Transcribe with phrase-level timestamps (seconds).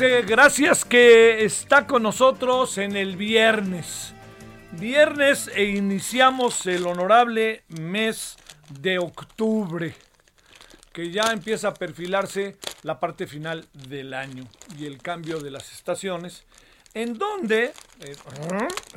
[0.00, 4.14] Gracias que está con nosotros en el viernes.
[4.72, 8.36] Viernes e iniciamos el honorable mes
[8.80, 9.94] de octubre,
[10.92, 14.44] que ya empieza a perfilarse la parte final del año
[14.78, 16.44] y el cambio de las estaciones,
[16.94, 17.64] en donde,
[18.00, 18.16] eh,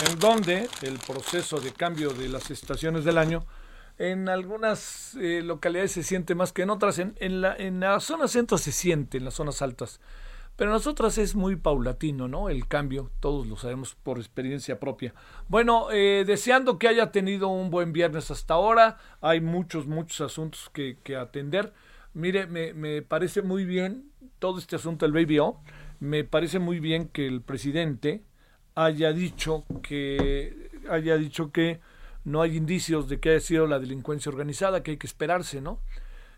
[0.07, 3.45] en donde el proceso de cambio de las estaciones del año
[3.97, 6.97] en algunas eh, localidades se siente más que en otras.
[6.97, 9.99] En, en la, en la zona centro se siente, en las zonas altas.
[10.55, 12.49] Pero en las otras es muy paulatino, ¿no?
[12.49, 15.13] El cambio, todos lo sabemos por experiencia propia.
[15.47, 18.97] Bueno, eh, deseando que haya tenido un buen viernes hasta ahora.
[19.21, 21.73] Hay muchos, muchos asuntos que, que atender.
[22.13, 25.59] Mire, me, me parece muy bien todo este asunto del Baby O.
[25.99, 28.23] Me parece muy bien que el presidente
[28.75, 31.79] haya dicho que haya dicho que
[32.25, 35.79] no hay indicios de que haya sido la delincuencia organizada, que hay que esperarse, ¿no?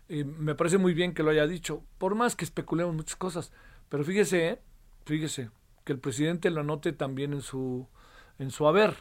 [0.08, 3.52] Eh, me parece muy bien que lo haya dicho, por más que especulemos muchas cosas,
[3.88, 4.58] pero fíjese, ¿eh?
[5.04, 5.50] fíjese,
[5.84, 7.86] que el presidente lo anote también en su,
[8.38, 8.94] en su haber.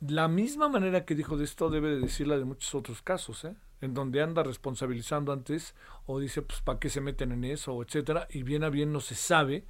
[0.00, 3.56] La misma manera que dijo de esto debe de decirla de muchos otros casos, ¿eh?
[3.80, 5.74] en donde anda responsabilizando antes
[6.06, 7.82] o dice, pues, ¿para qué se meten en eso?
[7.82, 9.64] etcétera, y bien a bien no se sabe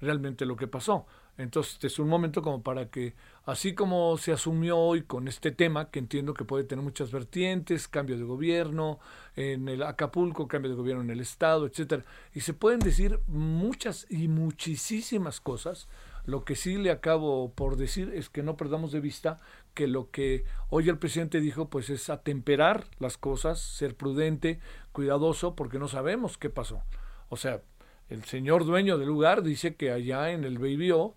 [0.00, 1.06] realmente lo que pasó.
[1.40, 3.14] Entonces este es un momento como para que,
[3.44, 7.88] así como se asumió hoy con este tema, que entiendo que puede tener muchas vertientes,
[7.88, 8.98] cambio de gobierno,
[9.36, 14.06] en el Acapulco, cambio de gobierno en el Estado, etcétera, y se pueden decir muchas
[14.10, 15.88] y muchísimas cosas.
[16.26, 19.40] Lo que sí le acabo por decir es que no perdamos de vista
[19.72, 24.60] que lo que hoy el presidente dijo pues es atemperar las cosas, ser prudente,
[24.92, 26.82] cuidadoso, porque no sabemos qué pasó.
[27.30, 27.62] O sea,
[28.10, 31.14] el señor dueño del lugar dice que allá en el Baby O,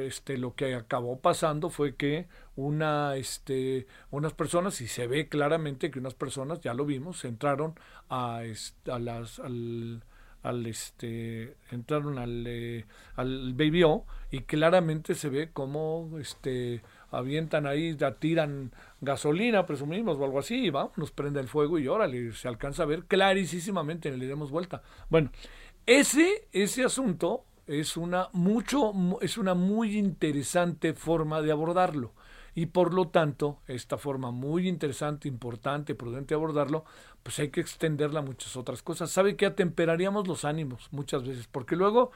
[0.00, 5.90] este, lo que acabó pasando fue que una, este, unas personas, y se ve claramente
[5.90, 7.74] que unas personas, ya lo vimos, entraron
[8.08, 8.42] a,
[8.90, 10.02] a las, al,
[10.42, 17.66] al este entraron al, eh, al Baby O y claramente se ve como este avientan
[17.66, 22.32] ahí, tiran gasolina, presumimos, o algo así, y vamos, nos prende el fuego y órale,
[22.32, 24.82] se alcanza a ver clarísimamente, le demos vuelta.
[25.08, 25.30] Bueno,
[25.86, 32.12] ese, ese asunto es una mucho, mu- es una muy interesante forma de abordarlo.
[32.54, 36.84] Y por lo tanto, esta forma muy interesante, importante, prudente de abordarlo,
[37.22, 39.10] pues hay que extenderla a muchas otras cosas.
[39.10, 41.46] ¿Sabe que atemperaríamos los ánimos muchas veces?
[41.46, 42.10] Porque luego,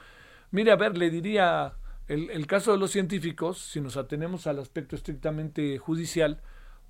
[0.51, 1.73] mire, a ver, le diría
[2.07, 6.41] el, el caso de los científicos, si nos atenemos al aspecto estrictamente judicial,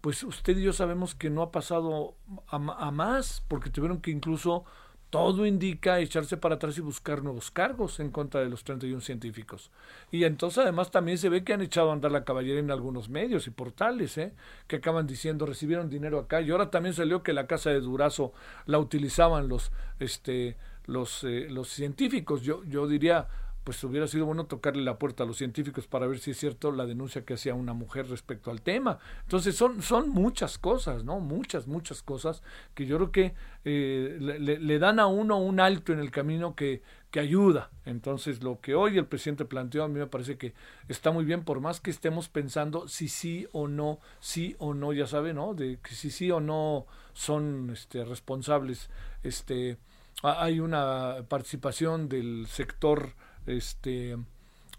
[0.02, 2.16] pues usted y yo sabemos que no ha pasado
[2.48, 4.66] a más, porque tuvieron que incluso
[5.14, 9.70] todo indica echarse para atrás y buscar nuevos cargos en contra de los 31 científicos.
[10.10, 13.10] Y entonces además también se ve que han echado a andar la caballería en algunos
[13.10, 14.34] medios y portales, ¿eh?
[14.66, 16.42] que acaban diciendo recibieron dinero acá.
[16.42, 18.34] Y ahora también salió que la casa de Durazo
[18.66, 20.58] la utilizaban los, este,
[20.88, 22.42] los, eh, los científicos.
[22.42, 23.28] Yo, yo diría,
[23.64, 26.72] pues hubiera sido bueno tocarle la puerta a los científicos para ver si es cierto
[26.72, 29.00] la denuncia que hacía una mujer respecto al tema.
[29.22, 31.20] Entonces son, son muchas cosas, ¿no?
[31.20, 32.44] Muchas, muchas cosas
[32.74, 33.34] que yo creo que
[33.66, 37.70] eh, le, dan a uno un alto en el camino que, que ayuda.
[37.86, 40.54] Entonces lo que hoy el presidente planteó a mí me parece que
[40.90, 44.92] está muy bien, por más que estemos pensando si sí o no, sí o no,
[44.92, 45.54] ya sabe, ¿no?
[45.54, 48.90] De que si sí o no son este, responsables.
[49.24, 49.78] Este,
[50.22, 53.14] hay una participación del sector
[53.46, 54.18] este,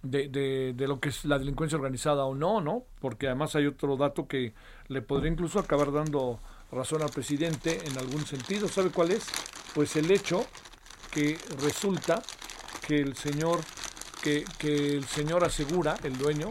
[0.02, 2.84] de, de, lo que es la delincuencia organizada o no, ¿no?
[3.00, 4.55] Porque además hay otro dato que
[4.88, 6.40] le podría incluso acabar dando
[6.70, 8.69] razón al presidente en algún sentido.
[8.69, 9.26] ¿Sabe cuál es?
[9.75, 10.44] Pues el hecho
[11.11, 12.22] que resulta
[12.87, 13.61] que el señor,
[14.22, 16.49] que, que el señor asegura, el dueño,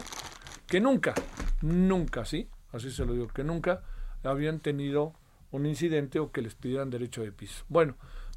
[0.66, 1.14] que nunca,
[1.62, 3.82] nunca, sí, así se lo digo, que nunca
[4.24, 5.12] habían tenido
[5.52, 7.64] un incidente o que les pidieran derecho de piso.
[7.68, 7.94] Bueno,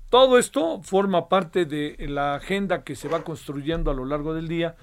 [0.10, 4.48] todo esto forma parte de la agenda que se va construyendo a lo largo del
[4.48, 4.76] día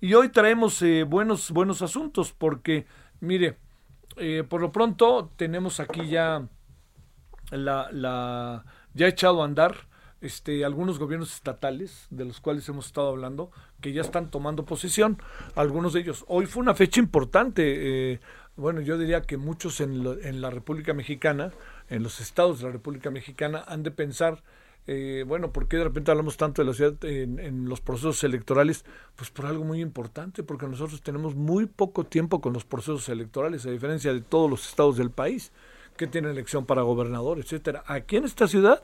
[0.00, 2.86] y hoy traemos eh, buenos, buenos asuntos porque,
[3.20, 3.56] mire,
[4.16, 6.48] eh, por lo pronto tenemos aquí ya
[7.52, 8.64] la, la
[8.94, 9.86] ya echado a andar
[10.20, 15.22] este, algunos gobiernos estatales de los cuales hemos estado hablando que ya están tomando posesión,
[15.54, 16.24] algunos de ellos.
[16.26, 18.20] Hoy fue una fecha importante, eh,
[18.56, 21.52] bueno, yo diría que muchos en, en la República Mexicana,
[21.88, 24.42] en los estados de la República Mexicana, han de pensar
[24.86, 28.84] eh, bueno, ¿por qué de repente hablamos tanto de la ciudad en, los procesos electorales?
[29.14, 33.64] Pues por algo muy importante, porque nosotros tenemos muy poco tiempo con los procesos electorales,
[33.64, 35.52] a diferencia de todos los estados del país
[35.96, 37.84] que tienen elección para gobernador, etcétera.
[37.86, 38.82] Aquí en esta ciudad,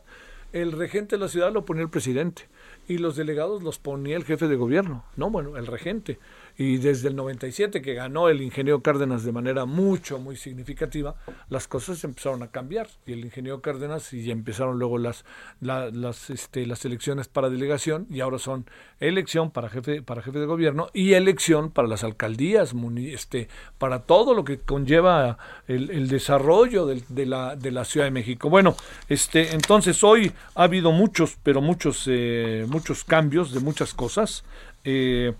[0.52, 2.48] el regente de la ciudad lo ponía el presidente
[2.86, 6.18] y los delegados los ponía el jefe de gobierno, no, bueno, el regente
[6.58, 11.14] y desde el 97 que ganó el ingeniero Cárdenas de manera mucho, muy significativa,
[11.48, 15.24] las cosas empezaron a cambiar y el ingeniero Cárdenas y empezaron luego las,
[15.60, 18.66] las, este, las elecciones para delegación y ahora son
[18.98, 24.34] elección para jefe, para jefe de gobierno y elección para las alcaldías, este, para todo
[24.34, 25.38] lo que conlleva
[25.68, 28.50] el, desarrollo de, la, de la Ciudad de México.
[28.50, 28.74] Bueno,
[29.08, 34.44] este, entonces hoy ha habido muchos, pero muchos, eh, muchos cambios de muchas cosas.
[34.82, 35.34] Eh,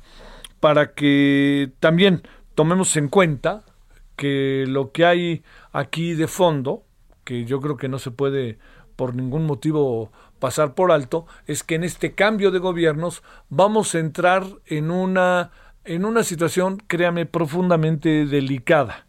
[0.60, 2.22] para que también
[2.54, 3.64] tomemos en cuenta
[4.16, 6.84] que lo que hay aquí de fondo,
[7.24, 8.58] que yo creo que no se puede
[8.96, 10.10] por ningún motivo
[10.40, 15.52] pasar por alto, es que en este cambio de gobiernos vamos a entrar en una,
[15.84, 19.06] en una situación, créame, profundamente delicada,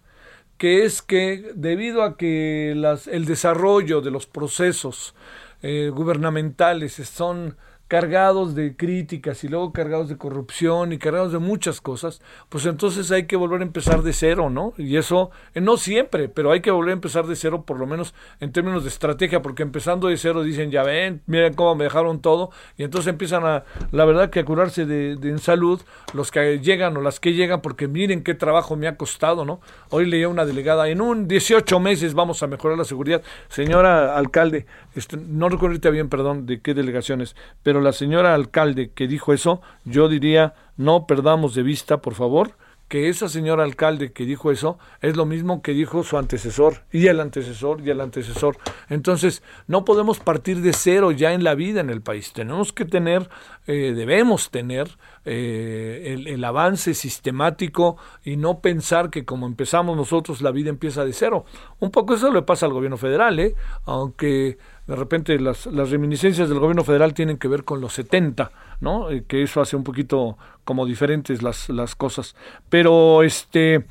[0.58, 5.16] que es que debido a que las, el desarrollo de los procesos
[5.62, 7.58] eh, gubernamentales son
[7.90, 13.10] cargados de críticas y luego cargados de corrupción y cargados de muchas cosas, pues entonces
[13.10, 14.74] hay que volver a empezar de cero, ¿no?
[14.78, 17.88] Y eso, eh, no siempre, pero hay que volver a empezar de cero, por lo
[17.88, 21.86] menos en términos de estrategia, porque empezando de cero dicen, ya ven, miren cómo me
[21.86, 25.82] dejaron todo, y entonces empiezan a, la verdad que a curarse de, de en salud
[26.14, 29.62] los que llegan o las que llegan, porque miren qué trabajo me ha costado, ¿no?
[29.90, 33.24] Hoy leía una delegada, en un 18 meses vamos a mejorar la seguridad.
[33.48, 39.08] Señora alcalde, este, no recuerdo bien, perdón, de qué delegaciones, pero la señora alcalde que
[39.08, 42.54] dijo eso, yo diría, no perdamos de vista, por favor,
[42.90, 47.06] que esa señora alcalde que dijo eso es lo mismo que dijo su antecesor y
[47.06, 48.58] el antecesor y el antecesor.
[48.90, 52.34] Entonces, no podemos partir de cero ya en la vida en el país.
[52.34, 53.30] Tenemos que tener,
[53.68, 60.42] eh, debemos tener eh, el, el, avance sistemático y no pensar que como empezamos nosotros
[60.42, 61.46] la vida empieza de cero.
[61.80, 63.54] Un poco eso le pasa al gobierno federal, ¿eh?
[63.86, 64.58] aunque
[64.90, 68.52] de repente las, las, reminiscencias del gobierno federal tienen que ver con los 70,
[68.82, 69.12] ¿no?
[69.12, 72.36] Eh, que eso hace un poquito como diferentes las, las cosas.
[72.72, 73.86] Pero este,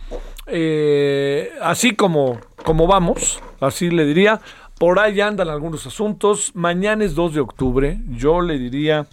[0.48, 4.40] eh, así como, como vamos, así le diría,
[4.76, 6.50] por ahí andan algunos asuntos.
[6.56, 9.06] Mañana es 2 de octubre, yo le diría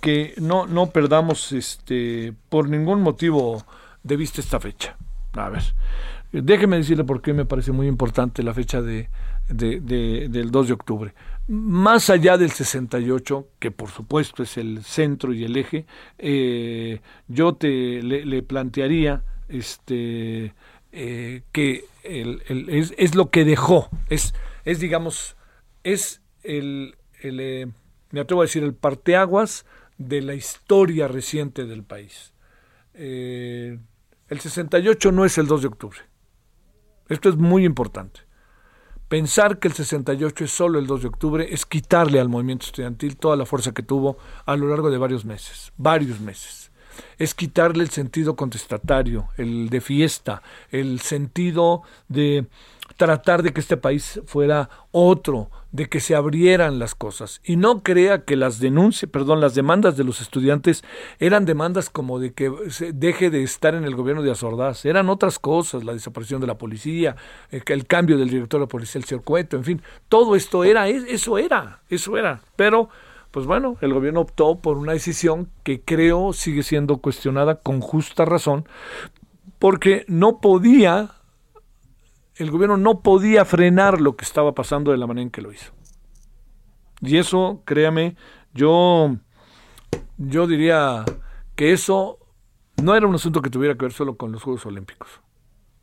[0.00, 3.64] que no, no perdamos este, por ningún motivo
[4.02, 4.96] de vista esta fecha.
[5.34, 5.62] A ver,
[6.32, 9.08] déjeme decirle por qué me parece muy importante la fecha de,
[9.52, 11.14] de, del 2 de octubre.
[11.48, 15.86] Más allá del 68, que por supuesto es el centro y el eje,
[16.18, 20.54] eh, yo te le, plantearía este,
[20.92, 25.36] eh, que es, es, lo que dejó, es, es digamos,
[25.82, 27.68] es el, el eh,
[28.10, 29.66] me atrevo a decir, el parteaguas
[29.98, 32.32] de la historia reciente del país.
[32.94, 33.80] el
[34.28, 35.98] 68 no es el 2 de octubre.
[37.08, 38.20] Esto es muy importante.
[39.12, 43.18] Pensar que el 68 es solo el 2 de octubre es quitarle al movimiento estudiantil
[43.18, 44.16] toda la fuerza que tuvo
[44.46, 46.70] a lo largo de varios meses, varios meses.
[47.18, 52.46] Es quitarle el sentido contestatario, el de fiesta, el sentido de,
[52.96, 57.40] tratar de que este país fuera otro, de que se abrieran las cosas.
[57.44, 60.84] Y no crea que las denuncias, perdón, las demandas de los estudiantes
[61.18, 64.84] eran demandas como de que se deje de estar en el gobierno de Azordaz.
[64.84, 67.16] Eran otras cosas, la desaparición de la policía,
[67.50, 70.88] el, cambio del director de la policía, el señor Cueto, en fin, todo esto era,
[70.88, 72.42] eso era, eso era.
[72.56, 72.90] Pero,
[73.30, 78.26] pues bueno, el gobierno optó por una decisión que creo sigue siendo cuestionada con justa
[78.26, 78.66] razón,
[79.58, 81.21] porque no podía
[82.36, 85.52] el gobierno no podía frenar lo que estaba pasando de la manera en que lo
[85.52, 85.72] hizo.
[87.00, 88.16] Y eso, créame,
[88.54, 89.16] yo,
[90.18, 91.04] yo diría
[91.56, 92.18] que eso
[92.82, 95.20] no era un asunto que tuviera que ver solo con los Juegos Olímpicos.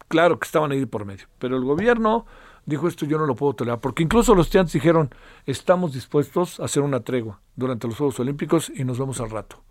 [0.08, 2.26] Claro que estaban ahí por medio, pero el gobierno
[2.66, 5.14] dijo esto yo no lo puedo tolerar, porque incluso los estudiantes dijeron,
[5.46, 9.62] estamos dispuestos a hacer una tregua durante los Juegos Olímpicos y nos vemos al rato.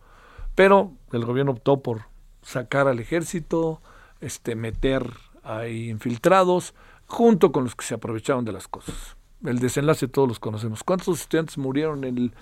[0.55, 2.03] Pero el gobierno optó por
[2.43, 3.81] sacar al ejército,
[4.21, 5.13] este, meter
[5.49, 6.75] hay infiltrados,
[7.07, 9.17] junto con los que se aprovecharon de las cosas.
[9.45, 10.83] El desenlace todos los conocemos.
[10.83, 12.33] ¿Cuántos estudiantes murieron el,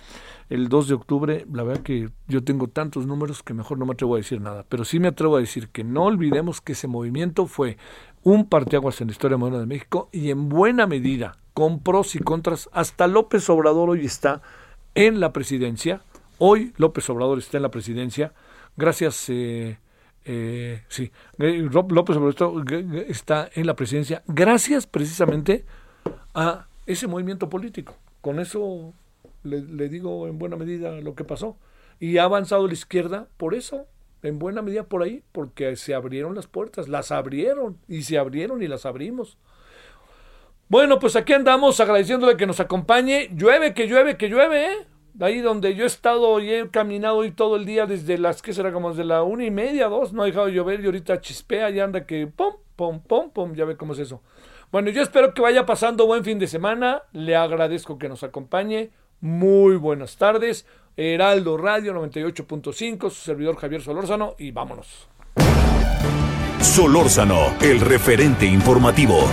[0.48, 1.46] el 2 de octubre?
[1.52, 4.64] La verdad que yo tengo tantos números que mejor no me atrevo a decir nada.
[4.68, 7.76] Pero sí me atrevo a decir que no olvidemos que ese movimiento fue
[8.22, 12.18] un parteaguas en la historia moderna de México y en buena medida, con pros y
[12.18, 14.40] contras, hasta López Obrador hoy está
[14.94, 16.00] en la presidencia.
[16.38, 18.32] Hoy López Obrador está en la presidencia.
[18.76, 19.26] Gracias.
[19.28, 19.78] Eh,
[20.28, 22.64] eh, sí, López Obrador
[23.08, 25.64] está en la presidencia gracias precisamente
[26.34, 27.96] a ese movimiento político.
[28.20, 28.92] Con eso
[29.44, 31.56] le, digo en buena medida lo que pasó.
[32.00, 33.86] Y ha avanzado la izquierda por eso,
[34.22, 38.62] en buena medida por ahí, porque se abrieron las puertas, las abrieron y se abrieron
[38.62, 39.38] y las abrimos.
[40.68, 43.30] Bueno, pues aquí andamos agradeciéndole que nos acompañe.
[43.32, 44.86] Llueve, que llueve, que llueve, ¿eh?
[45.20, 48.52] Ahí donde yo he estado y he caminado hoy todo el día desde las, ¿qué
[48.52, 48.72] será?
[48.72, 51.70] Como desde la una y media, dos, no ha dejado de llover y ahorita chispea
[51.70, 54.22] y anda que pum, pum, pum, pum, ya ve cómo es eso.
[54.72, 58.90] Bueno, yo espero que vaya pasando buen fin de semana, le agradezco que nos acompañe,
[59.20, 65.08] muy buenas tardes, Heraldo Radio 98.5, su servidor Javier Solórzano y vámonos.
[66.60, 69.28] Solórzano, el referente informativo.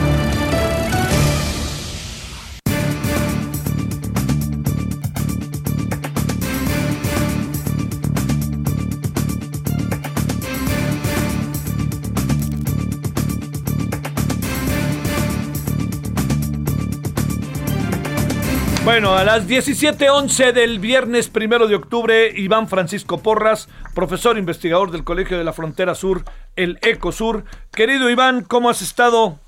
[18.93, 25.03] Bueno, a las 17:11 del viernes primero de octubre, Iván Francisco Porras, profesor investigador del
[25.03, 26.23] Colegio de la Frontera Sur,
[26.55, 27.43] el ECOSUR.
[27.71, 29.39] Querido Iván, ¿cómo has estado?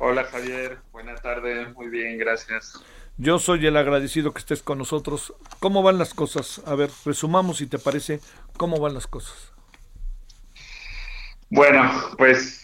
[0.00, 2.82] Hola Javier, buenas tardes, muy bien, gracias.
[3.18, 5.32] Yo soy el agradecido que estés con nosotros.
[5.60, 6.60] ¿Cómo van las cosas?
[6.66, 8.18] A ver, resumamos si te parece,
[8.56, 9.52] ¿cómo van las cosas?
[11.50, 12.62] Bueno, pues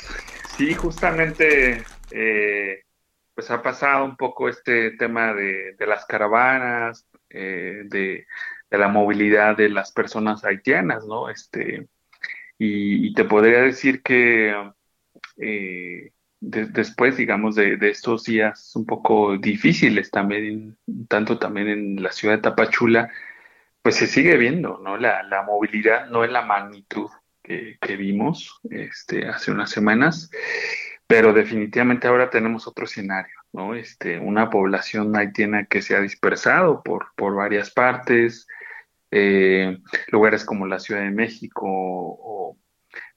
[0.56, 2.83] sí, justamente eh,
[3.34, 8.26] pues ha pasado un poco este tema de, las caravanas, eh, de,
[8.70, 11.28] la movilidad de las personas haitianas, ¿no?
[11.28, 11.86] Este,
[12.58, 14.52] y, te podría decir que
[15.36, 20.76] eh, después, digamos, de, estos días un poco difíciles también,
[21.08, 23.10] tanto también en la ciudad de Tapachula,
[23.82, 24.96] pues se sigue viendo, ¿no?
[24.96, 27.10] La, la movilidad no es la magnitud
[27.42, 30.30] que, que vimos este, hace unas semanas
[31.06, 33.74] pero definitivamente ahora tenemos otro escenario, ¿no?
[33.74, 38.46] Este, una población haitiana que se ha dispersado por, por varias partes,
[39.10, 42.58] eh, lugares como la Ciudad de México, o,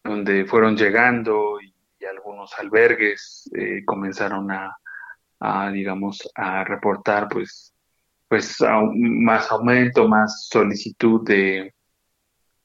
[0.04, 1.74] donde fueron llegando y,
[2.08, 7.76] algunos albergues eh, comenzaron a, digamos, a reportar, pues,
[8.30, 8.58] pues
[8.94, 11.74] más aumento, más solicitud de,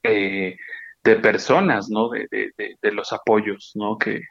[0.01, 0.55] eh,
[1.03, 2.09] de personas, ¿no?
[2.09, 3.97] De, de, de, los apoyos, ¿no?
[3.97, 4.21] Que,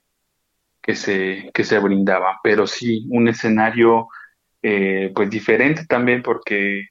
[0.82, 2.36] que se, que se brindaban.
[2.42, 4.08] Pero sí, un escenario
[4.62, 6.88] eh, pues diferente también porque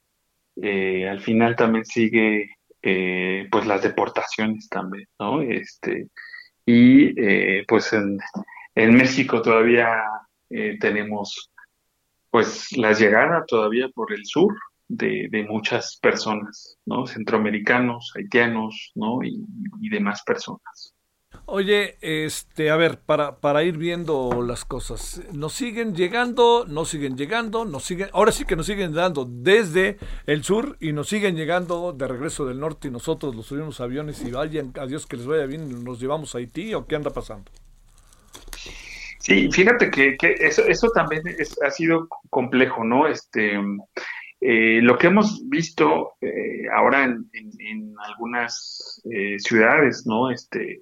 [0.56, 2.50] eh, al final también sigue
[2.82, 5.40] eh, pues las deportaciones también, ¿no?
[5.42, 6.08] Este,
[6.66, 8.18] y pues en,
[8.74, 9.88] en, México todavía
[10.80, 11.50] tenemos
[12.30, 14.54] pues la llegada todavía por el sur
[14.86, 17.06] de, de, muchas personas, ¿no?
[17.06, 19.18] Centroamericanos, haitianos, ¿no?
[19.24, 20.94] Y demás personas.
[21.54, 27.14] Oye, este, a ver, para, para ir viendo las cosas, nos siguen llegando, nos siguen
[27.14, 31.36] llegando, nos siguen, ahora sí que nos siguen dando desde el sur y nos siguen
[31.36, 35.18] llegando de regreso del norte y nosotros los subimos aviones y vayan, a Dios que
[35.18, 37.52] les vaya bien, nos llevamos a Haití o qué anda pasando.
[39.18, 41.22] Sí, fíjate que, eso, eso también
[41.66, 43.06] ha sido complejo, ¿no?
[43.06, 43.60] Este,
[44.40, 50.30] eh, lo que hemos visto eh, ahora en, en, algunas eh, ciudades, ¿no?
[50.30, 50.80] Este,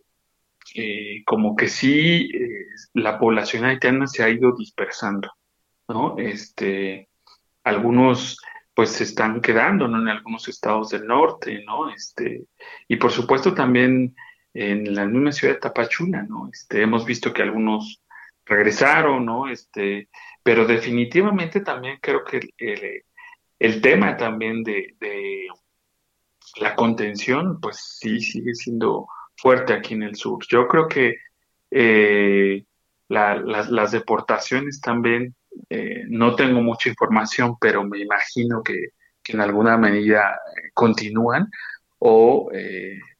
[0.74, 5.30] eh, como que sí eh, la población haitiana se ha ido dispersando,
[5.88, 6.16] ¿no?
[6.18, 7.08] Este,
[7.64, 8.38] algunos
[8.74, 10.00] pues se están quedando, ¿no?
[10.00, 11.90] En algunos estados del norte, ¿no?
[11.90, 12.44] Este,
[12.88, 14.14] y por supuesto también
[14.54, 16.48] en la misma ciudad de Tapachula, ¿no?
[16.52, 18.02] Este, hemos visto que algunos
[18.46, 19.48] regresaron, ¿no?
[19.48, 20.08] Este,
[20.42, 23.04] pero definitivamente también creo que el,
[23.58, 25.46] el tema también de, de,
[26.56, 29.06] la contención, pues sí sigue siendo
[29.40, 30.44] fuerte aquí en el sur.
[30.48, 31.16] Yo creo que
[31.70, 32.64] eh,
[33.08, 35.34] las, deportaciones también,
[35.68, 38.88] eh, no tengo mucha información, pero me imagino que,
[39.28, 41.48] en alguna medida eh, continúan
[42.00, 42.50] o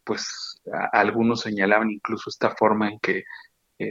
[0.03, 0.61] pues
[0.91, 3.23] algunos señalaban incluso esta forma en que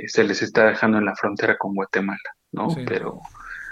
[0.06, 2.20] se les está dejando en la frontera con Guatemala,
[2.52, 2.68] ¿no?
[2.86, 3.22] Pero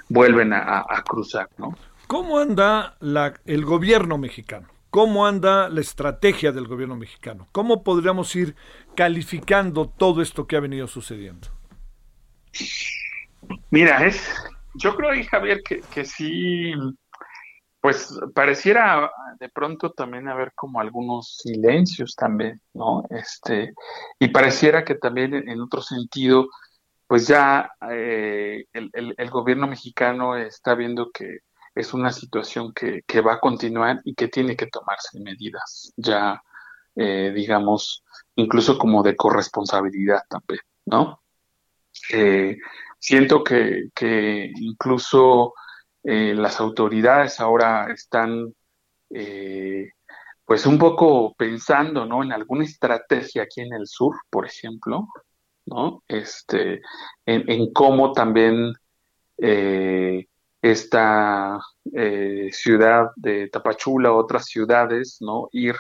[0.08, 1.76] vuelven a, a, cruzar, ¿no?
[2.08, 4.70] ¿Cómo anda la, el gobierno mexicano?
[4.90, 7.48] ¿Cómo anda la estrategia del gobierno mexicano?
[7.52, 8.56] ¿Cómo podríamos ir
[8.96, 11.48] calificando todo esto que ha venido sucediendo?
[13.70, 14.34] Mira, es,
[14.76, 16.74] yo creo, Javier, que, que sí,
[17.82, 23.04] pues pareciera de pronto también haber como algunos silencios también, ¿no?
[23.10, 23.74] Este,
[24.20, 26.48] y pareciera que también en otro sentido,
[27.08, 31.40] pues ya eh, el, gobierno mexicano está viendo que
[31.78, 36.42] es una situación que, va a continuar y que tiene que tomarse medidas ya,
[36.96, 38.04] eh, digamos,
[38.36, 41.22] incluso como de corresponsabilidad también, ¿no?
[42.12, 42.58] Eh,
[43.00, 45.54] siento que, que incluso
[46.04, 48.54] eh, las autoridades ahora están
[50.46, 52.24] pues un poco pensando, ¿no?
[52.24, 55.08] En alguna estrategia aquí en el sur, por ejemplo,
[55.66, 56.04] ¿no?
[56.08, 56.82] Este,
[57.26, 58.74] en, en cómo también
[60.62, 61.60] esta
[61.94, 65.50] eh, ciudad de Tapachula, otras ciudades, ¿no?
[65.52, 65.76] Ir,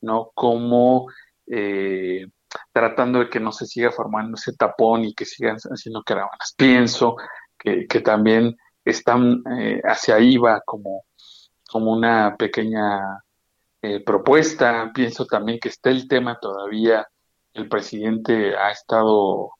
[0.00, 0.30] ¿no?
[0.34, 1.08] Como
[1.46, 2.26] eh,
[2.72, 6.54] tratando de que no se siga formando ese tapón y que sigan haciendo caravanas.
[6.56, 7.16] Pienso
[7.58, 11.04] que, también están eh, hacia ahí va como,
[11.68, 13.22] como una pequeña
[14.04, 14.90] propuesta.
[14.94, 17.06] Pienso también que está el tema todavía,
[17.54, 19.52] el presidente ha estado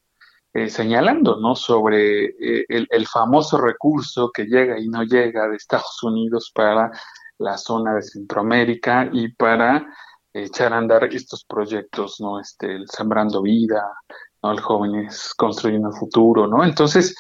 [0.53, 1.55] eh, señalando, ¿no?
[1.55, 6.91] Sobre eh, el, famoso recurso que llega y no llega de Estados Unidos para
[7.39, 9.87] la zona de Centroamérica y para
[10.33, 12.41] echar a andar estos proyectos, ¿no?
[12.41, 13.83] Este, el Sembrando Vida,
[14.43, 14.51] ¿no?
[14.51, 16.65] El Jóvenes Construyendo el Futuro, ¿no?
[16.65, 17.17] Entonces,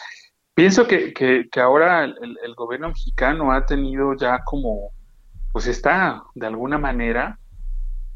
[0.54, 4.90] pienso que, que, ahora el, gobierno mexicano ha tenido ya como,
[5.52, 7.38] pues está de alguna manera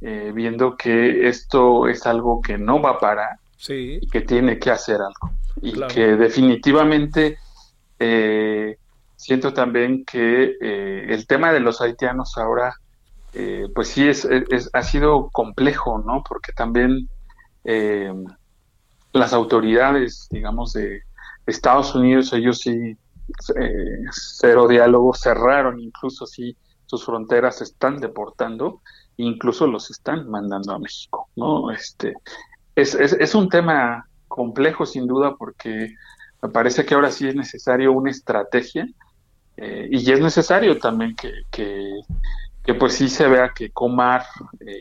[0.01, 3.99] eh, viendo que esto es algo que no va a parar, sí.
[4.01, 5.35] y que tiene que hacer algo.
[5.63, 7.39] Y que definitivamente
[7.99, 8.77] eh,
[9.17, 12.77] siento también que eh, el tema de los haitianos ahora,
[13.33, 14.29] eh, pues sí, es,
[14.73, 16.23] ha sido complejo, ¿no?
[16.29, 17.09] Porque también
[19.13, 21.01] las autoridades, digamos, de
[21.47, 22.95] Estados Unidos, ellos sí,
[24.11, 28.83] cero diálogo, cerraron incluso sí sus fronteras, están deportando,
[29.17, 31.71] incluso los están mandando a México, ¿no?
[31.71, 32.15] Este,
[32.77, 35.95] es, es, un tema complejo sin duda porque
[36.43, 38.87] me parece que ahora sí es necesario una estrategia
[39.57, 44.25] eh, y es necesario también que, que, pues sí se vea que Comar
[44.61, 44.79] eh,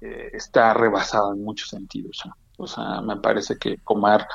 [0.00, 2.22] eh, está rebasado en muchos sentidos.
[2.56, 4.26] O sea, me parece que Comar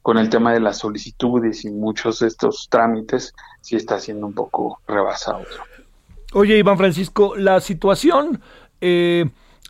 [0.00, 4.32] con el tema de las solicitudes y muchos de estos trámites sí está siendo un
[4.32, 5.44] poco rebasado.
[6.32, 8.40] Oye, Iván Francisco, la situación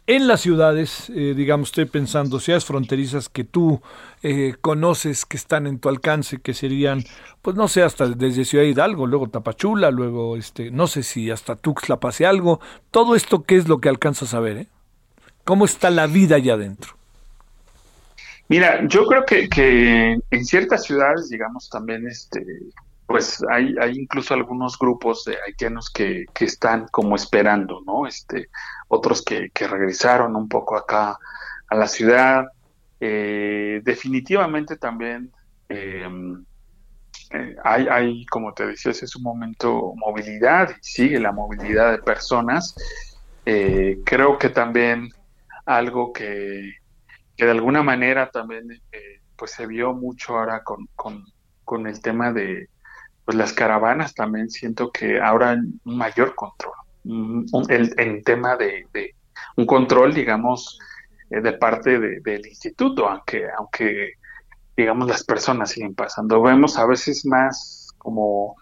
[0.07, 3.81] en las ciudades, eh, digamos, estoy pensando, ciudades fronterizas que tú
[4.23, 7.05] eh, conoces, que están en tu alcance, que serían,
[7.41, 11.55] pues no sé, hasta desde Ciudad Hidalgo, luego Tapachula, luego, este, no sé si hasta
[11.55, 12.61] Tuxtla pase algo.
[12.91, 14.57] Todo esto, ¿qué es lo que alcanzas a ver?
[14.57, 14.67] Eh?
[15.45, 16.95] ¿Cómo está la vida allá adentro?
[18.49, 22.45] Mira, yo creo que, que en ciertas ciudades, digamos, también este,
[23.13, 28.07] pues hay, hay incluso algunos grupos de haitianos que, que están como esperando, ¿no?
[28.07, 28.49] Este,
[28.89, 31.19] otros que, que regresaron un poco acá
[31.69, 32.47] a la ciudad.
[33.01, 35.31] Eh, definitivamente también
[35.69, 36.43] em,
[37.33, 42.75] eh, hay, hay, como te decía hace un momento, movilidad sigue la movilidad de personas.
[43.45, 45.11] Eh, creo que también
[45.67, 46.77] algo que,
[47.37, 48.69] que de alguna manera también
[49.37, 51.27] pues se vio mucho ahora con, con,
[51.63, 52.71] con el tema de,
[53.25, 56.75] pues las caravanas también siento que ahora un mayor control,
[57.69, 58.87] el tema de,
[59.57, 60.79] un control, digamos,
[61.31, 64.15] eh, de parte del instituto, aunque, aunque,
[64.77, 66.43] digamos, las personas siguen pasando.
[66.43, 68.57] Vemos a veces más como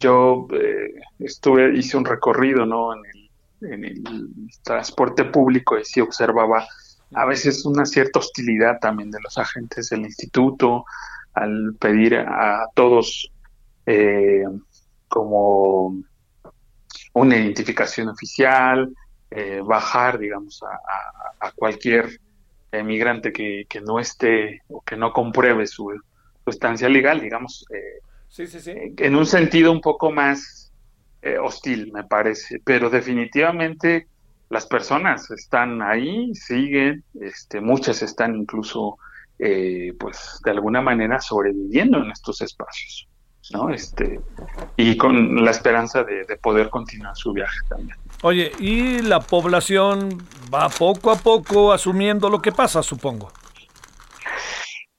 [0.00, 2.92] yo eh, estuve, hice un recorrido, ¿no?
[2.94, 4.28] En el, en el
[4.62, 6.66] transporte público y sí observaba
[7.14, 10.84] a veces una cierta hostilidad también de los agentes del instituto
[11.32, 13.30] al pedir a todos
[13.86, 14.44] eh,
[15.08, 16.02] como
[17.12, 18.92] una identificación oficial,
[19.30, 22.20] eh, bajar, digamos, a, cualquier
[22.72, 25.92] emigrante que, que, no esté o que no compruebe su,
[26.46, 28.00] estancia legal, digamos, eh,
[28.96, 30.72] en un sentido un poco más
[31.42, 34.08] hostil, me parece, pero definitivamente
[34.50, 38.98] las personas están ahí, siguen, este, muchas están incluso,
[39.38, 43.08] pues, de alguna manera sobreviviendo en estos espacios.
[43.52, 43.70] ¿No?
[43.70, 44.20] Este,
[44.76, 47.96] y con la esperanza de, poder continuar su viaje también.
[48.22, 53.32] Oye, y la población va poco a poco asumiendo lo que pasa, supongo.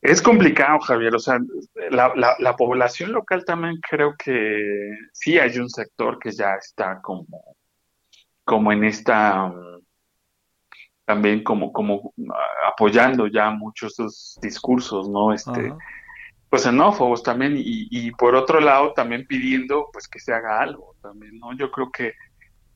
[0.02, 1.16] Es complicado, Javier.
[1.16, 1.40] O sea,
[1.90, 7.56] la, la, población local también creo que sí hay un sector que ya está como,
[8.44, 9.52] como en esta
[11.06, 12.14] también como, como
[12.68, 15.34] apoyando ya muchos esos discursos, ¿no?
[15.34, 15.74] Este,
[16.56, 20.96] pues xenófobos también y, y, por otro lado también pidiendo pues que se haga algo
[21.02, 21.52] también, ¿no?
[21.52, 22.14] Yo creo que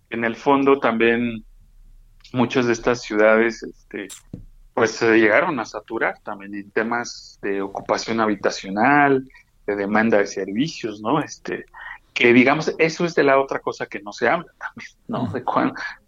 [0.09, 1.45] en el fondo también
[2.33, 4.09] muchas de estas ciudades este,
[4.73, 9.25] pues se llegaron a saturar también en temas de ocupación habitacional,
[9.65, 11.21] de demanda de servicios, ¿no?
[11.21, 11.63] Este,
[12.13, 15.31] que digamos, eso es de la otra cosa que no se habla también, ¿no?
[15.31, 15.41] De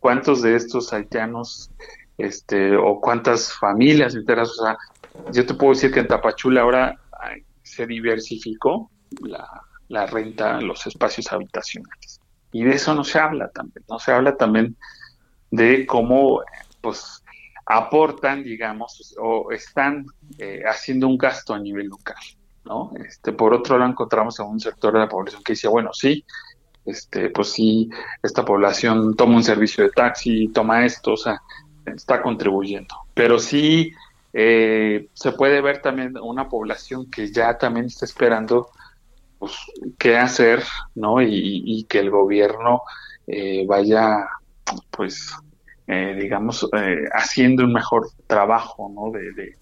[0.01, 1.71] cuántos de estos haitianos,
[2.17, 4.77] este, o cuántas familias enteras, o sea,
[5.31, 7.00] yo te puedo decir que en Tapachula ahora
[7.71, 12.19] se diversificó la, renta, los espacios habitacionales.
[12.51, 14.75] Y de eso no se habla también, no se habla también
[15.51, 16.41] de cómo
[16.81, 17.23] pues
[17.65, 20.05] aportan, digamos, o están
[20.37, 22.21] eh, haciendo un gasto a nivel local,
[22.65, 22.91] ¿no?
[23.05, 26.25] Este, por otro lado encontramos a un sector de la población que dice, bueno, sí,
[26.85, 27.89] este, pues sí,
[28.21, 31.41] esta población toma un servicio de taxi, toma esto, o sea,
[31.85, 32.95] está contribuyendo.
[33.13, 33.93] Pero sí
[34.33, 38.69] eh, se puede ver también una población que ya también está esperando
[39.37, 39.53] pues,
[39.97, 40.63] qué hacer,
[40.95, 41.21] ¿no?
[41.21, 42.83] Y, que el gobierno
[43.27, 44.27] eh, vaya,
[44.89, 45.33] pues,
[45.87, 46.69] eh, digamos,
[47.13, 49.11] haciendo un mejor trabajo, ¿no?
[49.11, 49.55] De,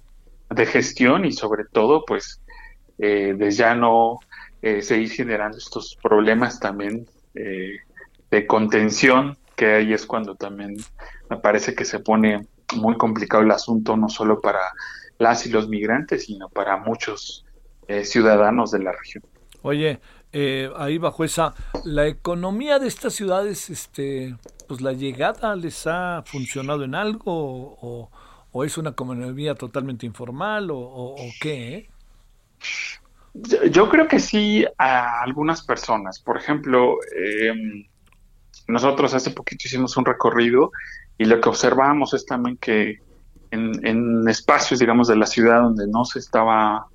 [0.49, 2.41] de, gestión y sobre todo, pues,
[2.97, 4.19] de ya no
[4.61, 10.75] seguir generando estos problemas también de contención, que ahí es cuando también
[11.29, 14.59] me parece que se pone muy complicado el asunto, no solo para
[15.17, 17.45] las y los migrantes, sino para muchos
[17.87, 19.23] eh, ciudadanos de la región.
[19.61, 19.99] Oye,
[20.31, 21.53] eh, ahí bajo esa,
[21.83, 24.35] la economía de estas ciudades, este,
[24.67, 28.09] pues la llegada les ha funcionado en algo o,
[28.63, 31.75] es una economía totalmente informal o, qué?
[31.75, 31.89] Eh?
[33.71, 36.19] Yo, creo que sí a algunas personas.
[36.19, 36.97] Por ejemplo,
[38.67, 40.71] nosotros hace poquito hicimos un recorrido
[41.19, 43.01] y lo que observamos es también que
[43.51, 46.87] en, espacios, digamos, de la ciudad donde no se estaba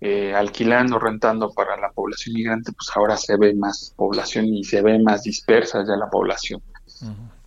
[0.00, 4.80] eh, alquilando, rentando para la población migrante, pues ahora se ve más población y se
[4.80, 6.62] ve más dispersa ya la población.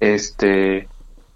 [0.01, 0.89] Este,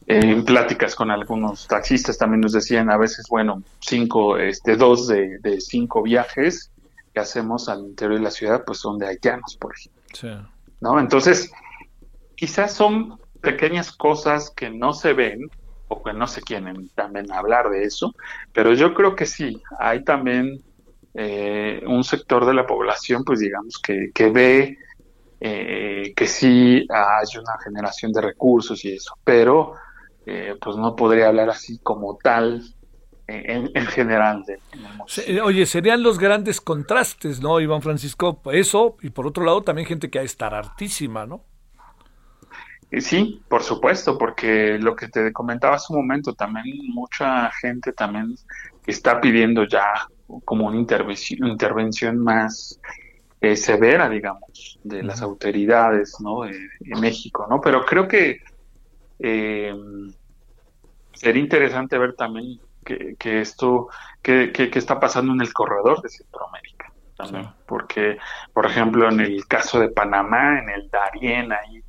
[0.08, 5.40] en pláticas con algunos taxistas también nos decían a veces, bueno, cinco, este, dos de,
[5.62, 6.70] cinco viajes
[7.14, 10.50] que hacemos al interior de la ciudad, pues son de haitianos, por ejemplo.
[10.82, 11.00] ¿No?
[11.00, 11.50] Entonces,
[12.36, 15.50] quizás son pequeñas cosas que no se ven
[15.88, 18.14] o que no se quieren también hablar de eso,
[18.54, 20.62] pero yo creo que sí, hay también
[21.14, 24.78] eh, un sector de la población, pues digamos, que, que ve
[25.42, 29.74] eh, que sí hay una generación de recursos y eso, pero
[30.26, 32.64] eh, pues no podría hablar así como tal
[33.28, 34.44] en, general.
[34.46, 38.42] De, Oye, serían los grandes contrastes, ¿no, Iván Francisco?
[38.52, 41.44] Eso, y por otro lado también gente que ha estar hartísima, ¿no?
[43.00, 48.36] Sí, por supuesto, porque lo que te comentaba hace un momento, también mucha gente también
[48.86, 50.08] está pidiendo ya
[50.44, 52.82] como una intervención, intervención más
[53.40, 56.42] eh, severa, digamos, de las autoridades, ¿no?
[56.42, 56.54] De,
[57.00, 57.62] México, ¿no?
[57.62, 58.42] Pero creo que
[59.20, 59.74] eh,
[61.14, 63.88] sería interesante ver también que, esto,
[64.22, 68.18] que, que, está pasando en el corredor de Centroamérica, también, porque,
[68.54, 71.82] por ejemplo, en el caso de Panamá, en el Darién, ahí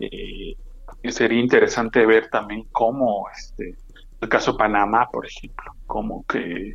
[0.00, 0.54] eh,
[1.10, 3.76] sería interesante ver también cómo, este,
[4.20, 6.74] el caso Panamá, por ejemplo, cómo que,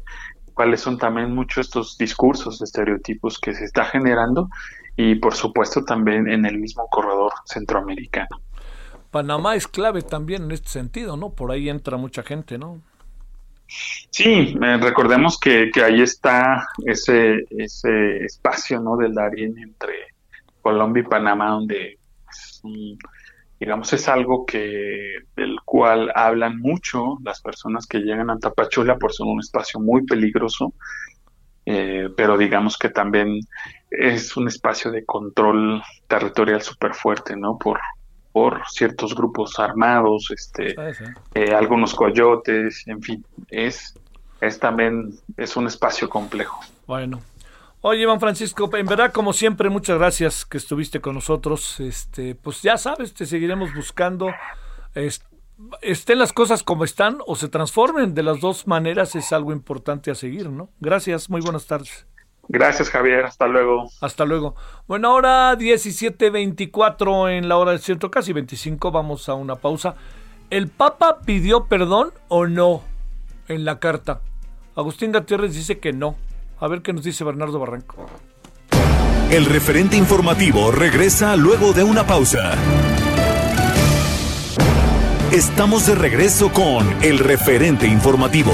[0.54, 4.50] cuáles son también muchos estos discursos, estereotipos que se está generando
[4.96, 8.42] y por supuesto también en el mismo corredor centroamericano.
[9.12, 11.32] Panamá es clave también en este sentido, ¿no?
[11.32, 12.82] Por ahí entra mucha gente, ¿no?
[13.68, 18.98] Sí, eh, recordemos que, que, ahí está ese, ese espacio, ¿no?
[18.98, 19.94] Del Darién entre
[20.62, 21.98] Colombia y Panamá, donde
[23.60, 29.14] digamos, es algo que del cual hablan mucho las personas que llegan a Tapachula por
[29.14, 30.74] ser un espacio muy peligroso,
[31.66, 33.40] eh, pero digamos que también
[33.90, 37.58] es un espacio de control territorial súper fuerte, ¿no?
[37.58, 37.80] Por,
[38.34, 40.76] por ciertos grupos armados, este,
[41.34, 43.98] eh, algunos coyotes, en fin, es,
[44.42, 46.60] es también, es un espacio complejo.
[46.86, 47.22] Bueno,
[47.86, 51.82] Oye, Iván Francisco, en verdad, como siempre, muchas gracias que estuviste con nosotros.
[51.82, 54.30] Este, pues ya sabes, te seguiremos buscando.
[55.82, 58.14] estén las cosas como están o se transformen.
[58.14, 60.70] De las dos maneras es algo importante a seguir, ¿no?
[60.80, 62.08] Gracias, muy buenas tardes.
[62.48, 63.26] Gracias, Javier.
[63.26, 63.90] Hasta luego.
[64.00, 64.56] Hasta luego.
[64.88, 68.92] Bueno, ahora 17.24 en la hora del centro, casi 25.
[68.92, 69.96] Vamos a una pausa.
[70.50, 72.82] ¿El Papa pidió perdón o no
[73.50, 74.22] en la carta?
[74.74, 76.16] Agustín Gutiérrez dice que no.
[76.64, 78.06] A ver qué nos dice Bernardo Barranco.
[79.30, 82.54] El referente informativo regresa luego de una pausa.
[85.34, 88.54] Estamos de regreso con el referente informativo.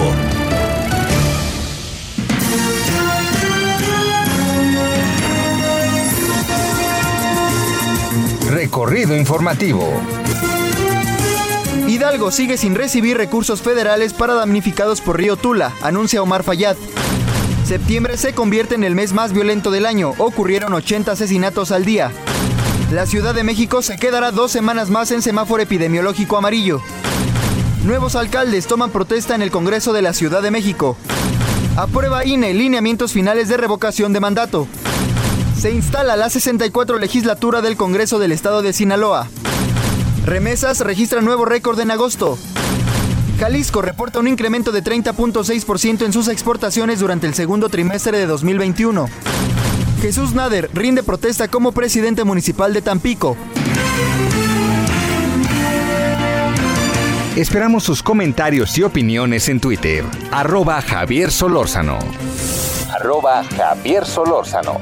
[8.49, 9.87] Recorrido informativo.
[11.87, 16.75] Hidalgo sigue sin recibir recursos federales para damnificados por Río Tula, anuncia Omar Fayad.
[17.65, 20.13] Septiembre se convierte en el mes más violento del año.
[20.17, 22.11] Ocurrieron 80 asesinatos al día.
[22.91, 26.81] La Ciudad de México se quedará dos semanas más en semáforo epidemiológico amarillo.
[27.83, 30.97] Nuevos alcaldes toman protesta en el Congreso de la Ciudad de México.
[31.77, 34.67] Aprueba INE lineamientos finales de revocación de mandato.
[35.59, 39.27] Se instala la 64 legislatura del Congreso del Estado de Sinaloa.
[40.25, 42.37] Remesas registra nuevo récord en agosto.
[43.39, 49.07] Jalisco reporta un incremento de 30.6% en sus exportaciones durante el segundo trimestre de 2021.
[50.01, 53.37] Jesús Nader rinde protesta como presidente municipal de Tampico.
[57.37, 60.03] Esperamos sus comentarios y opiniones en Twitter.
[60.31, 61.97] Arroba Javier Solórzano.
[62.93, 64.81] Arroba Javier Solórzano.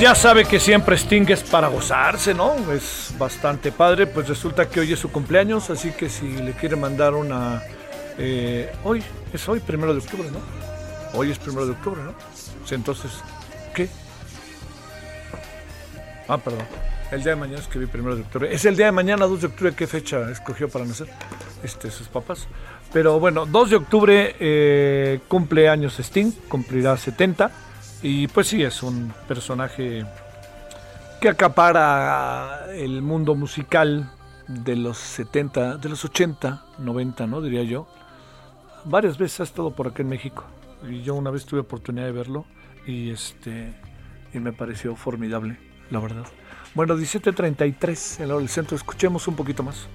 [0.00, 2.54] Ya sabe que siempre Sting es para gozarse, ¿no?
[2.72, 4.06] Es bastante padre.
[4.06, 7.62] Pues resulta que hoy es su cumpleaños, así que si le quiere mandar una.
[8.16, 10.40] Eh, hoy, es hoy, primero de octubre, ¿no?
[11.18, 12.14] Hoy es primero de octubre, ¿no?
[12.70, 13.10] Entonces,
[13.74, 13.88] ¿qué?
[16.28, 16.64] Ah, perdón.
[17.10, 18.54] El día de mañana escribí primero de octubre.
[18.54, 19.74] Es el día de mañana, 2 de octubre.
[19.74, 21.08] ¿Qué fecha escogió para nacer?
[21.62, 22.46] Este, sus papás.
[22.92, 27.50] Pero bueno, 2 de octubre eh, cumpleaños Sting, cumplirá 70.
[28.02, 30.06] Y pues sí, es un personaje
[31.20, 34.10] que acapara el mundo musical
[34.48, 37.42] de los 70, de los 80, 90, ¿no?
[37.42, 37.86] Diría yo.
[38.84, 40.44] Varias veces ha estado por acá en México.
[40.88, 42.46] Y yo una vez tuve oportunidad de verlo
[42.86, 43.74] y este
[44.32, 45.58] y me pareció formidable,
[45.90, 46.24] la verdad.
[46.74, 48.76] Bueno, 17.33 en el centro.
[48.76, 49.88] Escuchemos un poquito más.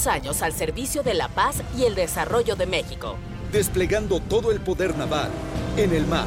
[0.00, 3.16] 200 años al servicio de la paz y el desarrollo de México.
[3.52, 5.30] Desplegando todo el poder naval,
[5.76, 6.26] en el mar,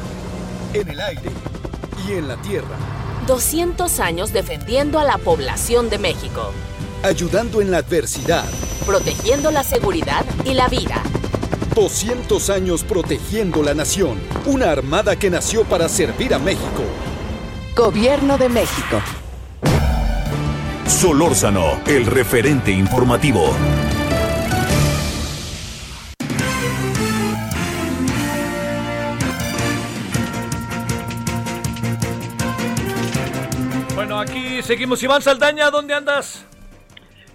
[0.72, 1.30] en el aire
[2.06, 2.76] y en la tierra.
[3.26, 6.52] 200 años defendiendo a la población de México.
[7.02, 8.44] Ayudando en la adversidad.
[8.86, 11.02] Protegiendo la seguridad y la vida.
[11.74, 14.20] 200 años protegiendo la nación.
[14.46, 16.84] Una armada que nació para servir a México.
[17.74, 19.00] Gobierno de México.
[20.86, 23.50] Solórzano, el referente informativo.
[33.94, 35.02] Bueno, aquí seguimos.
[35.02, 36.46] Iván Saldaña, ¿dónde andas?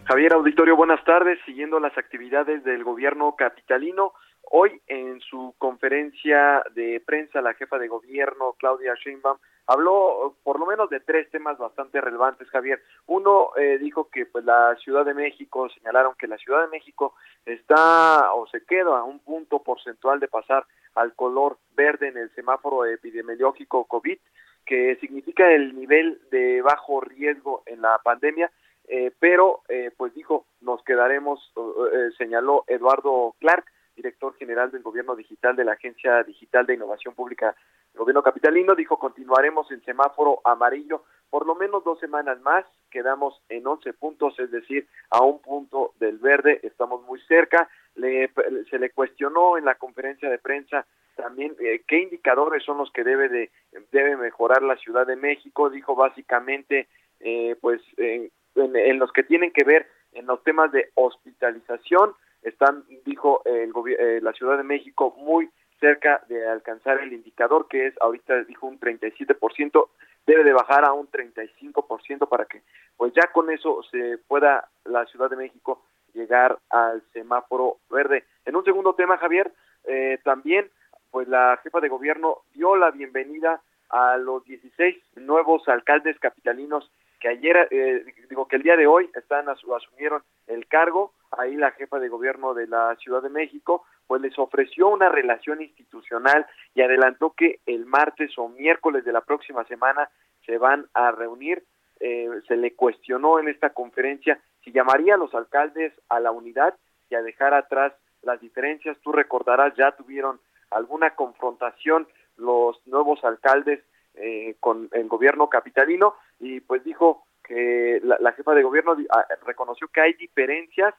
[0.06, 1.40] Javier Auditorio, buenas tardes.
[1.46, 4.14] Siguiendo las actividades del gobierno capitalino,
[4.52, 9.38] hoy en su conferencia de prensa, la jefa de gobierno, Claudia Sheinbaum,
[9.70, 12.82] habló por lo menos de tres temas bastante relevantes, Javier.
[13.06, 17.14] Uno eh, dijo que pues la Ciudad de México, señalaron que la Ciudad de México
[17.46, 22.34] está o se queda a un punto porcentual de pasar al color verde en el
[22.34, 24.18] semáforo epidemiológico COVID,
[24.66, 28.52] que significa el nivel de bajo riesgo en la pandemia,
[28.88, 31.54] eh, pero eh, pues dijo, nos quedaremos,
[31.94, 37.14] eh, señaló Eduardo Clark, director general del Gobierno Digital de la Agencia Digital de Innovación
[37.14, 37.56] Pública
[37.94, 43.40] el Gobierno Capitalino, dijo continuaremos en semáforo amarillo por lo menos dos semanas más, quedamos
[43.50, 48.32] en 11 puntos, es decir, a un punto del verde, estamos muy cerca, le,
[48.70, 53.04] se le cuestionó en la conferencia de prensa también eh, qué indicadores son los que
[53.04, 53.52] debe de
[53.92, 56.88] debe mejorar la Ciudad de México, dijo básicamente
[57.20, 62.86] eh, pues en, en, los que tienen que ver en los temas de hospitalización, están,
[63.06, 67.94] dijo el eh, la Ciudad de México, muy cerca de alcanzar el indicador que es
[68.02, 69.88] ahorita dijo un 37%,
[70.26, 72.62] debe de bajar a un 35% para que
[72.98, 78.26] pues ya con eso se pueda la Ciudad de México llegar al semáforo verde.
[78.46, 79.52] En un segundo tema, Javier,
[79.86, 80.70] eh, también
[81.12, 87.28] pues la jefa de gobierno dio la bienvenida a los 16 nuevos alcaldes capitalinos que
[87.28, 92.00] ayer, eh, digo que el día de hoy están asumieron el cargo, ahí la jefa
[92.00, 97.36] de gobierno de la Ciudad de México, pues les ofreció una relación institucional y adelantó
[97.38, 100.10] que el martes o miércoles de la próxima semana
[100.48, 101.64] se van a reunir.
[102.00, 106.74] Eh, se le cuestionó en esta conferencia si llamaría a los alcaldes a la unidad
[107.12, 107.94] y a dejar atrás
[108.24, 108.98] las diferencias.
[109.04, 110.40] Tú recordarás, ya tuvieron
[110.72, 113.84] alguna confrontación los nuevos alcaldes
[114.16, 119.88] eh, con el gobierno capitalino y pues dijo que la, jefa de gobierno ah, reconoció
[119.90, 120.96] que hay diferencias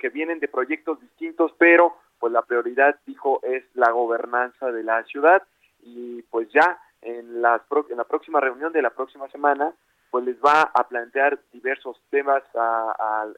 [0.00, 5.02] que vienen de proyectos distintos, pero pues la prioridad, dijo, es la gobernanza de la
[5.02, 5.42] ciudad.
[5.82, 9.74] Y pues ya en la, en la próxima reunión de la próxima semana,
[10.08, 12.44] pues les va a plantear diversos temas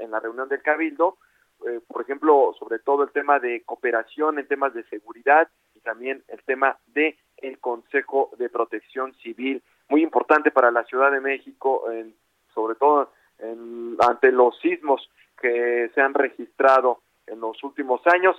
[0.01, 1.16] en la reunión del Cabildo,
[1.64, 6.23] eh, por ejemplo, sobre todo el tema de cooperación en temas de seguridad y también
[6.29, 11.90] el tema de el Consejo de Protección Civil, muy importante para la Ciudad de México,
[11.90, 12.14] en,
[12.53, 15.09] sobre todo en, ante los sismos
[15.40, 18.37] que se han registrado en los últimos años.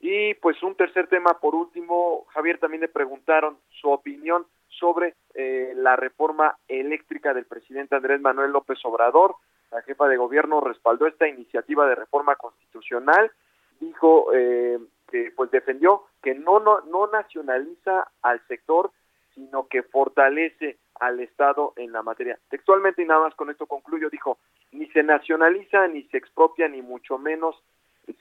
[0.00, 5.72] Y pues un tercer tema, por último, Javier también le preguntaron su opinión sobre eh,
[5.76, 9.36] la reforma eléctrica del presidente Andrés Manuel López Obrador.
[9.70, 13.30] La jefa de gobierno respaldó esta iniciativa de reforma constitucional,
[13.78, 14.78] dijo eh,
[15.10, 18.90] que pues defendió que no, no, no nacionaliza al sector,
[19.34, 22.38] sino que fortalece al Estado en la materia.
[22.48, 24.38] Textualmente y nada más con esto concluyo, dijo,
[24.72, 27.56] ni se nacionaliza, ni se expropia, ni mucho menos,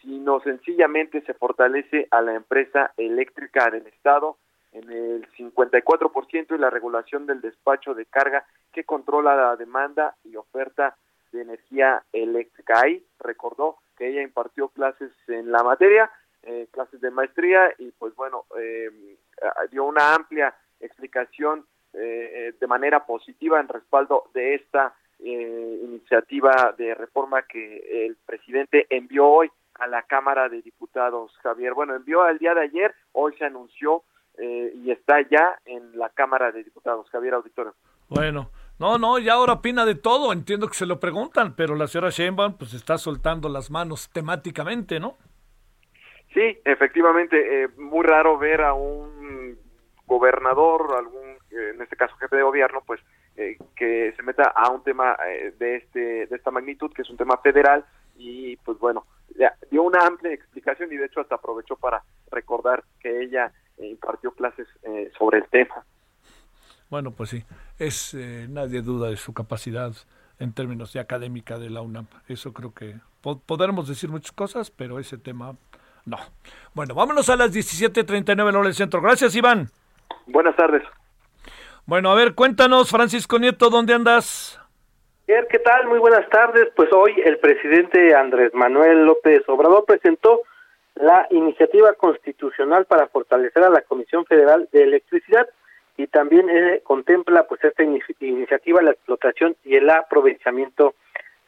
[0.02, 4.38] sino sencillamente se fortalece a la empresa eléctrica del Estado
[4.72, 10.36] en el 54% y la regulación del despacho de carga que controla la demanda y
[10.36, 10.96] oferta
[11.32, 12.82] de energía eléctrica.
[12.82, 16.10] Ahí recordó que ella impartió clases en la materia,
[16.44, 18.90] eh, clases de maestría y pues bueno, eh,
[19.72, 27.42] dio una amplia explicación eh, de manera positiva en respaldo de esta iniciativa de reforma
[27.42, 31.74] que el presidente envió hoy a la Cámara de Diputados, Javier.
[31.74, 34.04] Bueno, envió el día de ayer, hoy se anunció
[34.42, 37.74] y está ya en la Cámara de Diputados, Javier Auditorio.
[38.08, 41.88] Bueno, no, no, ya ahora opina de todo, entiendo que se lo preguntan, pero la
[41.88, 45.18] señora Sheinbaum pues está soltando las manos temáticamente, ¿no?
[46.34, 49.58] Sí, efectivamente, eh, muy raro ver a un
[50.06, 53.02] gobernador, algún, eh, en este caso jefe de gobierno, pues
[53.36, 55.18] eh, que se meta a un tema
[55.58, 57.84] de este de esta magnitud, que es un tema federal
[58.18, 59.06] y pues bueno,
[59.72, 64.68] dio una amplia explicación y de hecho hasta aprovechó para recordar que ella impartió clases
[65.18, 65.86] sobre el tema.
[66.90, 67.44] Bueno, pues sí,
[67.78, 68.14] es
[68.50, 69.94] nadie duda de su capacidad
[70.40, 72.08] en términos de académica de la UNAM.
[72.28, 72.96] Eso creo que
[73.46, 75.56] podremos decir muchas cosas, pero ese tema
[76.06, 76.18] no.
[76.74, 79.02] Bueno, vámonos a las 17.39 en hora del centro.
[79.02, 79.70] Gracias, Iván.
[80.28, 80.84] Buenas tardes.
[81.86, 84.59] Bueno, a ver, cuéntanos, Francisco Nieto, ¿dónde andas?
[85.30, 85.88] ¿Qué tal?
[85.88, 86.70] Muy buenas tardes.
[86.76, 90.42] Pues hoy el presidente Andrés Manuel López Obrador presentó
[90.96, 95.48] la iniciativa constitucional para fortalecer a la Comisión Federal de Electricidad
[95.98, 100.96] y también eh, contempla pues esta iniciativa la explotación y el aprovechamiento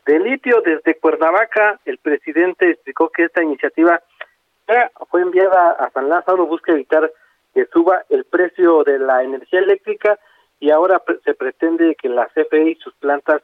[0.05, 3.99] de litio desde Cuernavaca el presidente explicó que esta iniciativa
[5.09, 7.11] fue enviada a San Lázaro busca evitar
[7.55, 10.19] que suba el precio de la energía eléctrica
[10.59, 13.41] y ahora se pretende que la CFE y sus plantas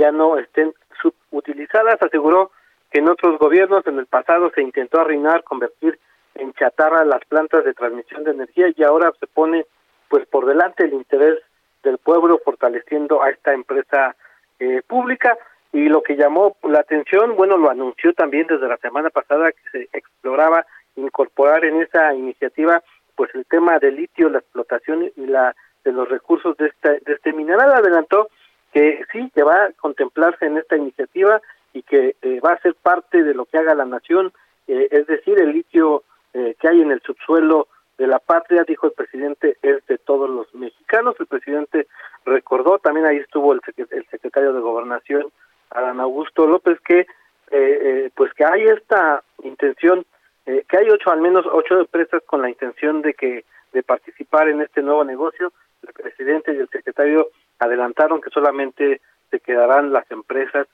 [0.00, 0.72] ya no estén
[1.02, 2.50] subutilizadas aseguró
[2.90, 5.98] que en otros gobiernos en el pasado se intentó arruinar convertir
[6.34, 9.66] en chatarra las plantas de transmisión de energía y ahora se pone
[10.08, 11.38] pues por delante el interés
[11.82, 14.16] del pueblo fortaleciendo a esta empresa
[14.58, 15.36] eh, pública
[15.72, 19.70] y lo que llamó la atención, bueno, lo anunció también desde la semana pasada que
[19.70, 22.82] se exploraba incorporar en esa iniciativa
[23.14, 27.12] pues el tema del litio, la explotación y la de los recursos de este, de
[27.12, 27.70] este mineral.
[27.72, 28.28] Adelantó
[28.72, 31.40] que sí, que va a contemplarse en esta iniciativa
[31.72, 34.32] y que eh, va a ser parte de lo que haga la nación,
[34.66, 37.66] eh, es decir, el litio que hay en el subsuelo
[37.98, 41.16] de la patria, dijo el presidente, es de todos los mexicanos.
[41.18, 41.88] El presidente
[42.24, 45.26] recordó, también ahí estuvo el, el secretario de Gobernación,
[45.70, 47.06] Adán Augusto López, que eh,
[47.50, 50.06] eh, pues que hay esta intención,
[50.46, 54.48] eh, que hay ocho, al menos ocho empresas con la intención de que de participar
[54.48, 55.52] en este nuevo negocio.
[55.86, 57.28] El presidente y el secretario
[57.60, 59.00] adelantaron que solamente
[59.30, 60.66] se quedarán las empresas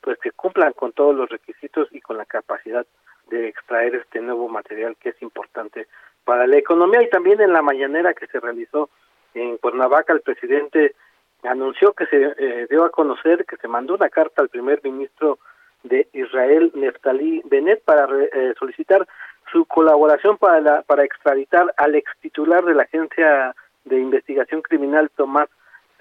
[0.00, 2.86] pues que cumplan con todos los requisitos y con la capacidad
[3.28, 5.88] de extraer este nuevo material que es importante
[6.24, 7.02] para la economía.
[7.02, 8.90] Y también en la mañanera que se realizó
[9.32, 10.94] en Cuernavaca el presidente
[11.42, 15.38] anunció que se eh, dio a conocer que se mandó una carta al primer ministro
[15.82, 19.06] de Israel Neftali Bennett para eh, solicitar
[19.52, 25.10] su colaboración para la, para extraditar al ex titular de la agencia de investigación criminal
[25.14, 25.48] Tomás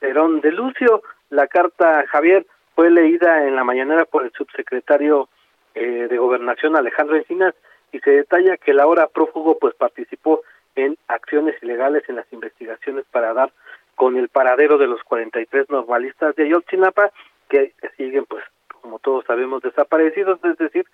[0.03, 1.01] Cerón de Lucio.
[1.29, 2.45] La carta Javier
[2.75, 5.29] fue leída en la mañanera por el subsecretario
[5.75, 7.55] eh, de gobernación Alejandro Encinas
[7.93, 10.41] y se detalla que el ahora prófugo pues participó
[10.75, 13.53] en acciones ilegales en las investigaciones para dar
[13.95, 17.11] con el paradero de los 43 normalistas de Ayotzinapa
[17.47, 18.43] que siguen pues
[18.81, 20.85] como todos sabemos desaparecidos, es decir,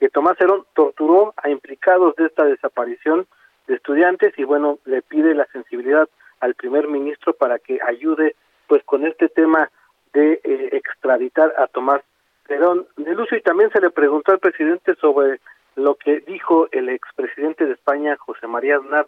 [0.00, 3.28] que Tomás Herón torturó a implicados de esta desaparición
[3.68, 6.08] de estudiantes y bueno, le pide la sensibilidad
[6.40, 8.34] al primer ministro para que ayude
[8.66, 9.70] pues con este tema
[10.12, 12.02] de eh, extraditar a Tomás
[12.48, 15.40] Herón de Lucio y también se le preguntó al presidente sobre
[15.74, 19.06] lo que dijo el expresidente de España, José María Aznar,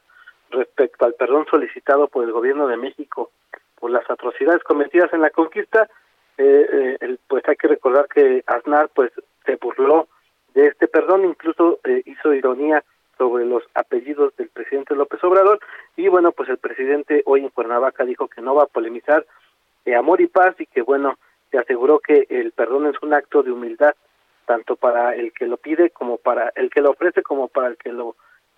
[0.51, 3.31] respecto al perdón solicitado por el gobierno de México
[3.79, 5.89] por las atrocidades cometidas en la conquista,
[6.37, 9.13] eh, eh, pues hay que recordar que Aznar pues
[9.45, 10.09] se burló
[10.55, 12.85] de este perdón, incluso eh, hizo ironía
[13.17, 15.61] sobre los apellidos del presidente López Obrador.
[15.97, 19.25] Y bueno pues el presidente hoy en Cuernavaca dijo que no va a polemizar
[19.95, 21.19] amor y paz y que bueno
[21.51, 23.95] se aseguró que el perdón es un acto de humildad
[24.49, 27.77] tanto para el que lo pide como para el que lo ofrece como para el
[27.77, 28.17] que lo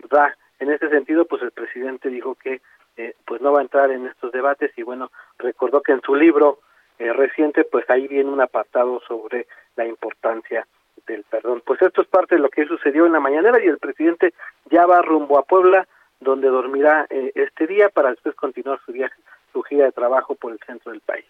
[0.08, 0.36] da.
[0.60, 2.60] En ese sentido, pues el presidente dijo que
[2.96, 6.14] eh, pues no va a entrar en estos debates y bueno, recordó que en su
[6.14, 6.60] libro
[6.98, 10.64] eh, reciente pues ahí viene un apartado sobre la importancia
[11.08, 11.62] del perdón.
[11.66, 14.32] Pues esto es parte de lo que sucedió en la mañanera y el presidente
[14.70, 15.88] ya va rumbo a Puebla
[16.20, 19.20] donde dormirá eh, este día para después continuar su viaje,
[19.52, 21.24] su gira de trabajo por el centro del país.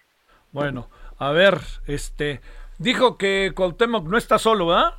[0.53, 2.41] Bueno, a ver, este,
[2.81, 4.95] Dijo que Cuauhtémoc no está solo, ¿verdad?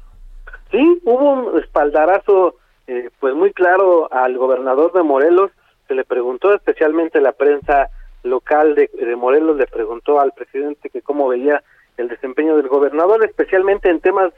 [0.70, 5.50] Sí, hubo un espaldarazo eh, pues muy claro al gobernador de Morelos,
[5.88, 7.90] se le preguntó especialmente la prensa
[8.22, 11.64] local de, Morelos, le preguntó al presidente que cómo veía
[11.98, 14.32] el desempeño del gobernador, especialmente en temas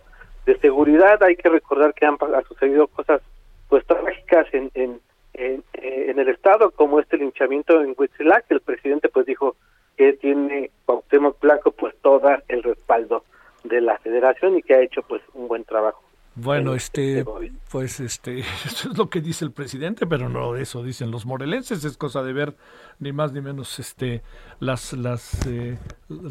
[0.46, 2.18] de seguridad, hay que recordar que han,
[2.48, 3.22] sucedido cosas
[3.68, 5.02] pues trágicas en, en,
[5.34, 9.56] en, en el estado, como este linchamiento en Huitzilac, el presidente pues dijo
[9.98, 13.24] que tiene Cuauhtémoc Blanco pues todo el respaldo
[13.64, 16.02] de la federación y que ha hecho pues un buen trabajo.
[16.36, 17.24] Bueno, este,
[17.70, 21.86] pues este, eso es lo que dice el presidente, pero no eso dicen los morelenses,
[21.86, 22.56] es cosa de ver
[23.00, 24.24] ni más ni menos este
[24.60, 25.78] las las eh,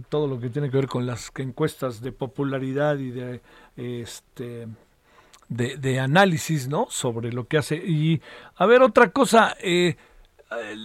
[0.09, 3.41] todo lo que tiene que ver con las encuestas de popularidad y de
[3.77, 4.67] este
[5.53, 6.87] de, análisis, ¿no?
[6.91, 8.21] Sobre lo que hace y
[8.57, 9.97] a ver otra cosa, eh,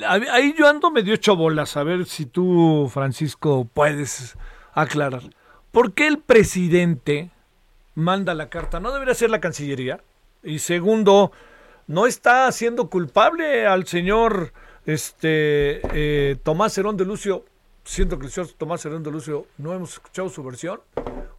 [0.08, 4.38] ahí yo ando medio ocho bolas, a ver si tú Francisco puedes
[4.74, 5.24] aclarar.
[5.72, 7.32] ¿Por qué el presidente
[7.96, 8.80] manda la carta?
[8.80, 10.02] ¿No debería ser la Cancillería?
[10.44, 11.32] Y segundo,
[11.88, 14.54] ¿no está haciendo culpable al señor
[14.86, 17.46] este, eh, Tomás Herón de Lucio
[17.88, 20.82] siento que el señor Tomás Hernández Lucio no hemos escuchado su versión.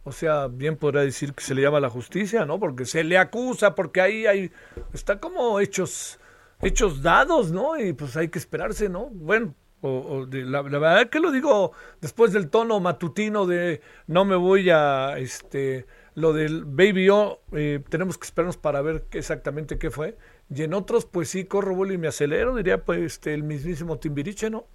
[0.03, 2.59] O sea, bien podrá decir que se le llama la justicia, ¿no?
[2.59, 4.51] Porque se le acusa, porque ahí hay,
[4.91, 6.19] está como hechos,
[6.61, 7.79] hechos dados, ¿no?
[7.79, 9.09] Y pues hay que esperarse, ¿no?
[9.11, 11.71] Bueno, o, la, verdad que lo digo
[12.01, 15.85] después del tono matutino de no me voy a, este,
[16.15, 20.17] lo del Baby O, eh, tenemos que esperarnos para ver exactamente qué fue.
[20.53, 23.99] Y en otros, pues sí, corro, vuelo y me acelero, diría pues este, el mismísimo
[23.99, 24.65] Timbiriche, ¿no?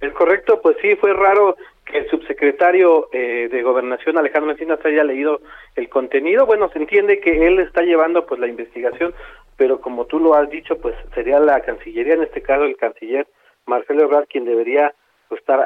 [0.00, 5.04] Es correcto, pues sí, fue raro que el subsecretario eh, de Gobernación, Alejandro Encinas, haya
[5.04, 5.40] leído
[5.76, 6.44] el contenido.
[6.44, 9.14] Bueno, se entiende que él está llevando pues la investigación,
[9.56, 13.26] pero como tú lo has dicho, pues sería la Cancillería, en este caso el canciller
[13.66, 14.94] Marcelo Ebrard, quien debería
[15.28, 15.64] pues, estar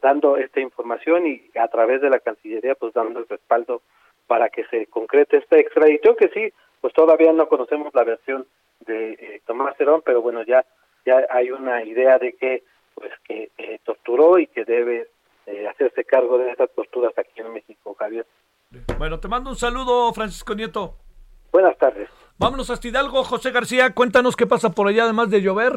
[0.00, 3.82] dando esta información y a través de la Cancillería pues dando el respaldo
[4.26, 8.46] para que se concrete esta extradición, que sí, pues todavía no conocemos la versión
[8.86, 10.64] de eh, Tomás Cerón, pero bueno, ya,
[11.04, 12.62] ya hay una idea de que
[12.98, 15.08] pues que eh, torturó y que debe
[15.46, 18.26] eh, hacerse cargo de esas torturas aquí en México, Javier.
[18.98, 20.94] Bueno, te mando un saludo, Francisco Nieto.
[21.52, 22.08] Buenas tardes.
[22.38, 25.72] Vámonos a Hidalgo, José García, cuéntanos qué pasa por allá además de llover.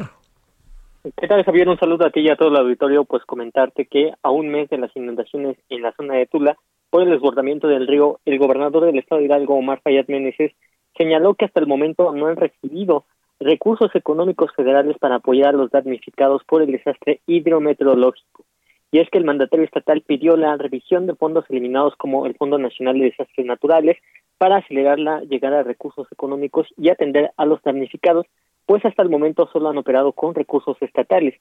[1.16, 1.68] ¿Qué tal, Javier?
[1.68, 3.04] Un saludo a ti y a todo el auditorio.
[3.04, 6.56] Pues comentarte que a un mes de las inundaciones en la zona de Tula,
[6.90, 10.52] por el desbordamiento del río, el gobernador del estado de Hidalgo, Omar Fayad Meneses,
[10.96, 13.04] señaló que hasta el momento no han recibido
[13.44, 18.44] recursos económicos federales para apoyar a los damnificados por el desastre hidrometeorológico.
[18.90, 22.58] Y es que el mandatario estatal pidió la revisión de fondos eliminados como el Fondo
[22.58, 23.96] Nacional de Desastres Naturales
[24.36, 28.26] para acelerar la llegada de recursos económicos y atender a los damnificados,
[28.66, 31.34] pues hasta el momento solo han operado con recursos estatales.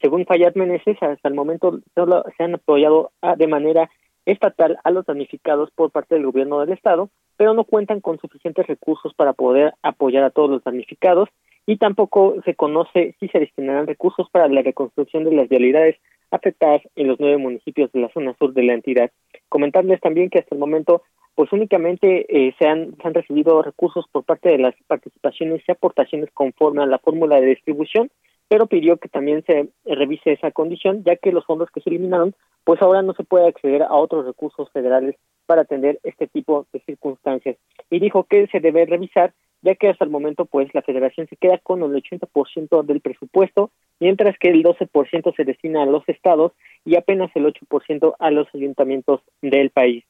[0.00, 3.88] Según Fayad Meneses, hasta el momento solo se han apoyado de manera
[4.24, 8.66] estatal a los damnificados por parte del gobierno del estado, pero no cuentan con suficientes
[8.66, 11.28] recursos para poder apoyar a todos los damnificados
[11.66, 15.96] y tampoco se conoce si se destinarán recursos para la reconstrucción de las vialidades
[16.30, 19.10] afectadas en los nueve municipios de la zona sur de la entidad.
[19.48, 21.02] Comentarles también que hasta el momento
[21.34, 25.72] pues únicamente eh, se, han, se han recibido recursos por parte de las participaciones y
[25.72, 28.10] aportaciones conforme a la fórmula de distribución
[28.48, 32.34] pero pidió que también se revise esa condición, ya que los fondos que se eliminaron,
[32.64, 36.80] pues ahora no se puede acceder a otros recursos federales para atender este tipo de
[36.80, 37.56] circunstancias.
[37.90, 39.32] Y dijo que se debe revisar,
[39.66, 43.72] ya que hasta el momento, pues la federación se queda con el 80% del presupuesto,
[43.98, 46.52] mientras que el 12% se destina a los estados
[46.84, 50.04] y apenas el 8% a los ayuntamientos del país.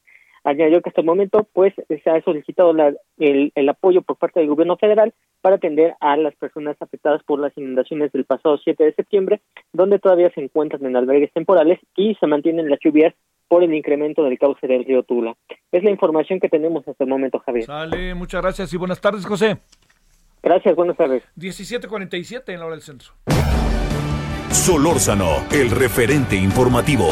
[0.44, 2.72] Añadió que hasta el momento pues se ha solicitado
[3.16, 7.40] el, el, apoyo por parte del gobierno federal para atender a las personas afectadas por
[7.40, 9.40] las inundaciones del pasado 7 de septiembre,
[9.72, 13.14] donde todavía se encuentran en albergues temporales y se mantienen las lluvias
[13.48, 15.36] por el incremento del cauce del río Tula.
[15.72, 17.66] Es la información que tenemos hasta el momento, Javier.
[17.66, 19.58] Sale, muchas gracias y buenas tardes, José.
[20.42, 21.22] Gracias, buenas tardes.
[21.36, 23.12] 17:47 en la hora del centro.
[24.50, 27.08] Solórzano, el referente informativo.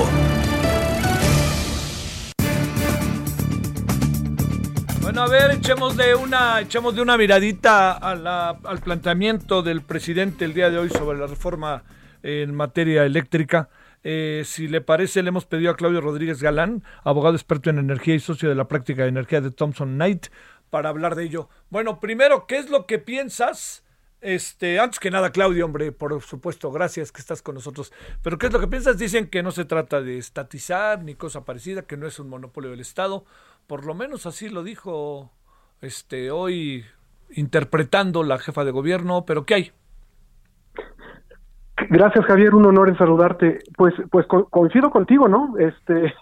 [5.03, 10.55] Bueno, a ver, echemos de una, echemos de una miradita al planteamiento del presidente el
[10.55, 11.83] día de hoy sobre la reforma
[12.23, 13.69] en materia eléctrica.
[14.05, 18.15] Eh, si le parece, le hemos pedido a Claudio Rodríguez Galán, abogado experto en energía
[18.15, 20.27] y socio de la práctica de energía de Thomson Knight,
[20.71, 21.49] para hablar de ello.
[21.71, 23.83] Bueno, primero, ¿qué es lo que piensas?
[24.21, 27.93] Este, antes que nada, Claudio, hombre, por supuesto, gracias que estás con nosotros.
[28.23, 28.97] Pero ¿qué es lo que piensas?
[28.97, 32.71] Dicen que no se trata de estatizar ni cosa parecida, que no es un monopolio
[32.71, 33.25] del Estado
[33.67, 35.31] por lo menos así lo dijo
[35.81, 36.85] este hoy
[37.31, 39.73] interpretando la jefa de gobierno, pero ¿qué hay?
[41.91, 43.59] Gracias Javier, un honor en saludarte.
[43.77, 45.55] Pues pues coincido contigo, ¿no?
[45.59, 46.15] Este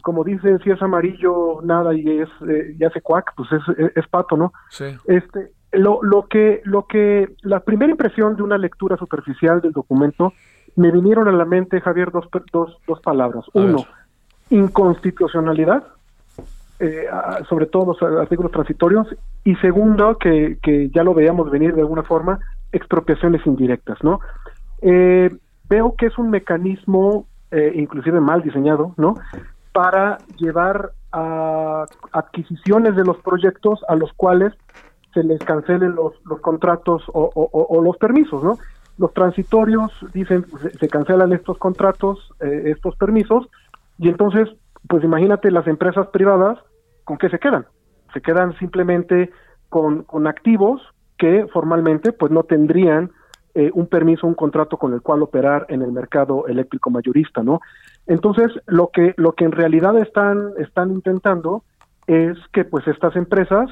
[0.00, 4.08] como dicen, si es amarillo nada y es eh, ya se cuac, pues es, es,
[4.08, 4.52] pato, ¿no?
[4.70, 4.86] Sí.
[5.06, 10.32] Este lo, lo que lo que la primera impresión de una lectura superficial del documento
[10.76, 13.44] me vinieron a la mente Javier dos dos, dos palabras.
[13.52, 13.84] Uno,
[14.50, 15.84] inconstitucionalidad
[16.82, 17.06] eh,
[17.48, 19.06] sobre todo los artículos transitorios,
[19.44, 22.40] y segundo, que, que, ya lo veíamos venir de alguna forma,
[22.72, 24.18] expropiaciones indirectas, ¿no?
[24.82, 25.30] Eh,
[25.68, 29.14] veo que es un mecanismo, eh, inclusive mal diseñado, ¿no?
[29.72, 34.52] Para llevar a adquisiciones de los proyectos a los cuales
[35.14, 38.58] se les cancelen los, contratos o, los permisos, ¿no?
[38.98, 40.46] Los transitorios dicen
[40.80, 43.46] se, cancelan estos contratos, estos permisos,
[43.98, 44.48] y entonces,
[44.88, 46.58] pues imagínate las empresas privadas
[47.04, 47.66] ¿con qué se quedan?
[48.12, 49.30] Se quedan simplemente
[49.68, 50.82] con, con activos
[51.18, 53.10] que formalmente pues no tendrían
[53.54, 57.60] eh, un permiso, un contrato con el cual operar en el mercado eléctrico mayorista, ¿no?
[58.06, 61.62] Entonces, lo que, lo que en realidad están, están intentando
[62.06, 63.70] es que pues estas empresas,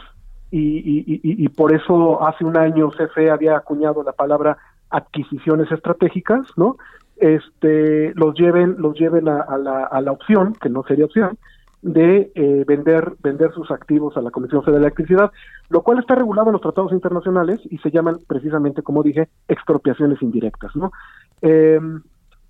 [0.52, 4.58] y, y, por eso hace un año CFE había acuñado la palabra
[4.90, 6.76] adquisiciones estratégicas, ¿no?
[7.20, 11.38] este, los lleven, los lleven a, la, a la opción, que no sería opción,
[11.82, 15.30] de eh, vender, vender sus activos a la Comisión Federal de Electricidad,
[15.68, 20.20] lo cual está regulado en los tratados internacionales y se llaman precisamente, como dije, expropiaciones
[20.20, 20.92] indirectas, ¿no?
[21.40, 22.02] Em,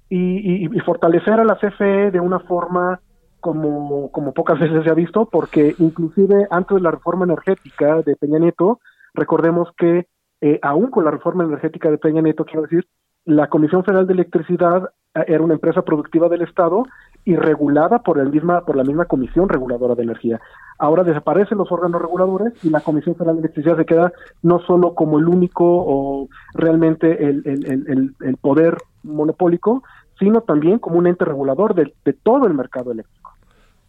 [0.09, 3.01] y, fortalecer a la CFE de una forma
[3.39, 8.16] como, como pocas veces se ha visto, porque inclusive antes de la reforma energética de
[8.16, 8.81] Peña Nieto,
[9.14, 10.07] recordemos que
[10.41, 12.87] eh, aún con la reforma energética de Peña Nieto, quiero decir,
[13.24, 16.85] la Comisión Federal de Electricidad eh, era una empresa productiva del Estado
[17.25, 20.41] y regulada por, el misma, por la misma Comisión Reguladora de Energía.
[20.79, 24.12] Ahora desaparecen los órganos reguladores y la Comisión Federal de Electricidad se queda
[24.43, 29.83] no solo como el único o realmente el, el, el, poder monopólico,
[30.18, 33.21] sino también como un ente regulador de, de todo el mercado eléctrico.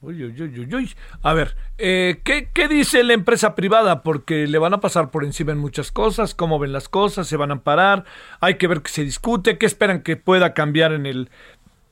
[0.02, 0.90] Uy, uy, uy, uy.
[1.22, 4.02] A ver, eh, ¿qué, ¿qué, dice la empresa privada?
[4.02, 7.38] Porque le van a pasar por encima en muchas cosas, cómo ven las cosas, se
[7.38, 8.06] van a parar,
[8.40, 11.30] hay que ver qué se discute, qué esperan que pueda cambiar en el,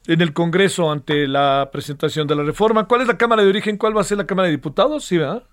[0.08, 2.88] en el Congreso ante la presentación de la reforma.
[2.88, 3.78] ¿Cuál es la Cámara de Origen?
[3.78, 5.06] ¿Cuál va a ser la Cámara de Diputados?
[5.06, 5.44] Sí, ¿verdad?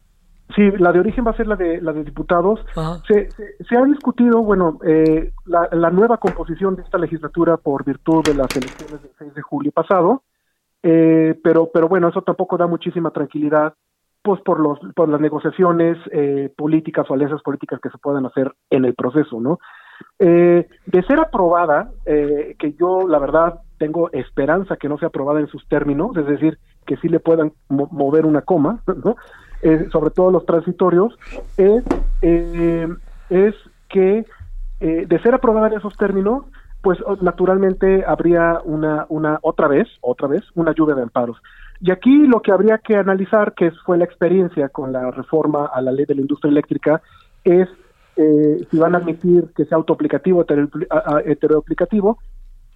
[0.54, 2.64] Sí, la de origen va a ser la de la de diputados.
[3.08, 8.22] Se, se, ha discutido, bueno, eh, la, la nueva composición de esta legislatura por virtud
[8.22, 10.22] de las elecciones del 6 de julio pasado.
[10.88, 13.74] Eh, pero, pero bueno, eso tampoco da muchísima tranquilidad,
[14.22, 18.54] pues por los, por las negociaciones eh, políticas o alianzas políticas que se puedan hacer
[18.70, 19.58] en el proceso, ¿no?
[20.20, 25.48] Eh, de ser aprobada, que yo la verdad tengo esperanza que no sea aprobada en
[25.48, 29.16] sus términos, es decir, que sí le puedan mover una coma, ¿no?
[29.90, 31.18] sobre todo los transitorios,
[31.56, 31.82] es,
[32.22, 33.54] es
[33.88, 34.24] que
[34.80, 36.44] de ser aprobada en esos términos,
[36.82, 41.36] pues naturalmente habría una, una, otra vez, otra vez, una lluvia de amparos.
[41.80, 45.80] Y aquí lo que habría que analizar, que fue la experiencia con la reforma a
[45.80, 47.02] la ley de la industria eléctrica,
[47.44, 47.68] es
[48.16, 52.18] eh, si van a admitir que sea autoaplicativo o heteroaplicativo,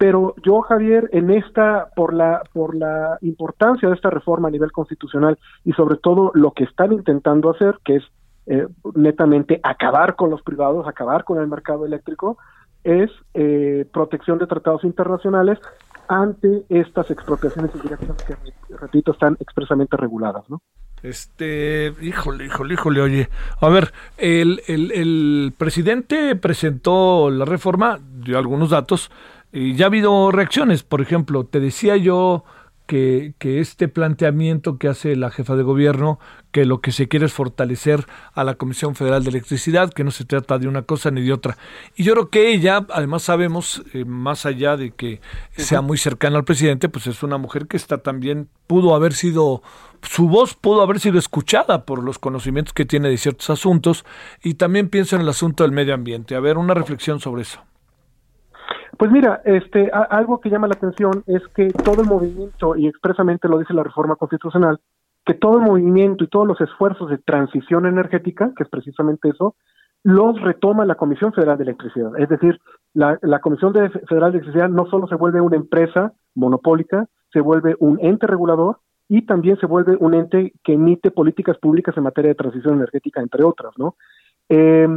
[0.01, 4.71] pero yo, Javier, en esta, por la, por la importancia de esta reforma a nivel
[4.71, 8.03] constitucional y sobre todo lo que están intentando hacer, que es
[8.47, 12.39] eh, netamente acabar con los privados, acabar con el mercado eléctrico,
[12.83, 15.59] es eh, protección de tratados internacionales
[16.07, 18.35] ante estas expropiaciones indirectas que,
[18.75, 20.63] repito, están expresamente reguladas, ¿no?
[21.03, 23.29] Este, híjole, híjole, híjole, oye.
[23.59, 29.11] A ver, el, el, el presidente presentó la reforma, dio algunos datos,
[29.51, 30.83] y ya ha habido reacciones.
[30.83, 32.43] Por ejemplo, te decía yo
[32.91, 36.19] que, este planteamiento que hace la jefa de gobierno,
[36.51, 40.11] que lo que se quiere es fortalecer a la Comisión Federal de Electricidad, que no
[40.11, 41.57] se trata de una cosa ni de otra.
[41.95, 45.21] Y yo creo que ella, además sabemos, eh, más allá de que
[45.55, 49.63] sea muy cercana al presidente, pues es una mujer que está también, pudo haber sido,
[50.01, 54.03] su voz pudo haber sido escuchada por los conocimientos que tiene de ciertos asuntos,
[54.43, 56.35] y también pienso en el asunto del medio ambiente.
[56.35, 57.61] A ver, una reflexión sobre eso.
[59.01, 63.47] Pues mira, este, algo que llama la atención es que todo el movimiento, y expresamente
[63.47, 64.79] lo dice la reforma constitucional,
[65.25, 69.55] que todo el movimiento y todos los esfuerzos de transición energética, que es precisamente eso,
[70.03, 72.11] los retoma la Comisión Federal de Electricidad.
[72.19, 72.59] Es decir,
[72.93, 77.97] la, Comisión Federal de Electricidad no solo se vuelve una empresa monopólica, se vuelve un
[78.03, 82.35] ente regulador y también se vuelve un ente que emite políticas públicas en materia de
[82.35, 83.95] transición energética, entre otras, ¿no?
[84.47, 84.87] Eh,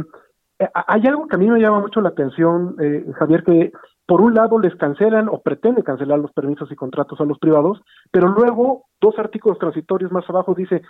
[0.59, 3.73] hay algo que a mí me llama mucho la atención, eh, Javier, que
[4.05, 7.81] por un lado les cancelan o pretenden cancelar los permisos y contratos a los privados,
[8.11, 10.81] pero luego dos artículos transitorios más abajo dice,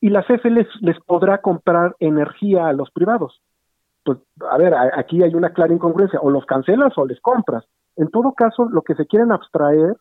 [0.00, 3.40] y la CFE les, les podrá comprar energía a los privados.
[4.04, 4.18] Pues,
[4.50, 7.64] a ver, aquí hay una clara incongruencia, o los cancelas o les compras.
[7.96, 9.96] En todo caso, lo que se quieren abstraer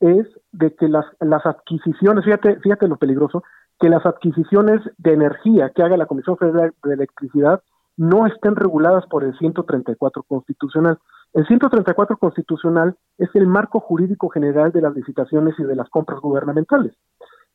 [0.00, 3.42] es de que las, las adquisiciones, fíjate, fíjate lo peligroso,
[3.78, 7.62] que las adquisiciones de energía que haga la Comisión Federal de Electricidad
[7.96, 10.98] no estén reguladas por el 134 constitucional.
[11.32, 16.20] El 134 constitucional es el marco jurídico general de las licitaciones y de las compras
[16.20, 16.94] gubernamentales.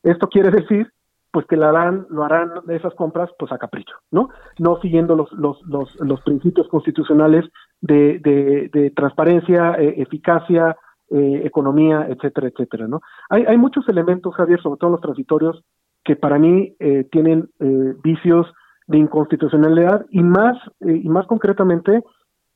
[0.04, 0.92] Esto quiere decir
[1.32, 4.30] pues que lo harán, lo harán esas compras pues a capricho, ¿no?
[4.58, 7.44] No siguiendo los, los, los, principios constitucionales
[7.82, 8.20] de,
[8.72, 10.78] de, transparencia, eh, eficacia,
[11.10, 13.02] eh, economía, etcétera, etcétera, ¿no?
[13.30, 15.62] Hay, hay muchos elementos, Javier, sobre todo los transitorios,
[16.06, 17.50] que para mí eh, tienen
[18.02, 18.48] vicios
[18.88, 22.02] de inconstitucionalidad y más, y más concretamente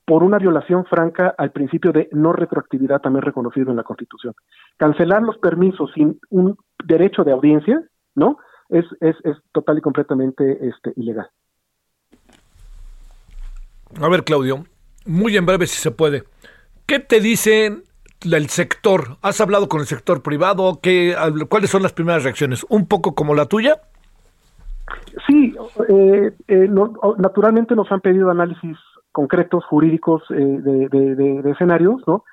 [0.09, 4.33] por una violación franca al principio de no retroactividad también reconocido en la Constitución.
[4.75, 7.83] Cancelar los permisos sin un derecho de audiencia,
[8.15, 8.39] ¿no?
[8.69, 11.29] Es, es, es total y completamente este, ilegal.
[14.01, 14.63] A ver, Claudio,
[15.05, 16.23] muy en breve si se puede.
[16.87, 17.83] ¿Qué te dicen
[18.23, 19.17] el sector?
[19.21, 20.79] ¿Has hablado con el sector privado?
[20.81, 21.15] ¿Qué,
[21.49, 22.65] ¿Cuáles son las primeras reacciones?
[22.67, 23.79] ¿Un poco como la tuya?
[25.27, 25.55] Sí,
[25.87, 26.67] eh, eh,
[27.19, 28.75] naturalmente nos han pedido análisis
[29.11, 32.23] concretos jurídicos eh, de, escenarios, ¿no?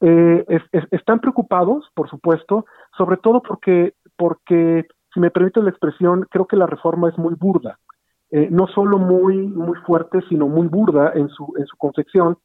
[0.00, 0.44] eh,
[0.90, 2.66] están preocupados, por supuesto,
[2.96, 7.34] sobre todo porque, porque, si me permite la expresión, creo que la reforma es muy
[7.34, 7.78] burda.
[8.30, 12.36] Eh, no solo muy, muy fuerte, sino muy burda en su, en su concepción.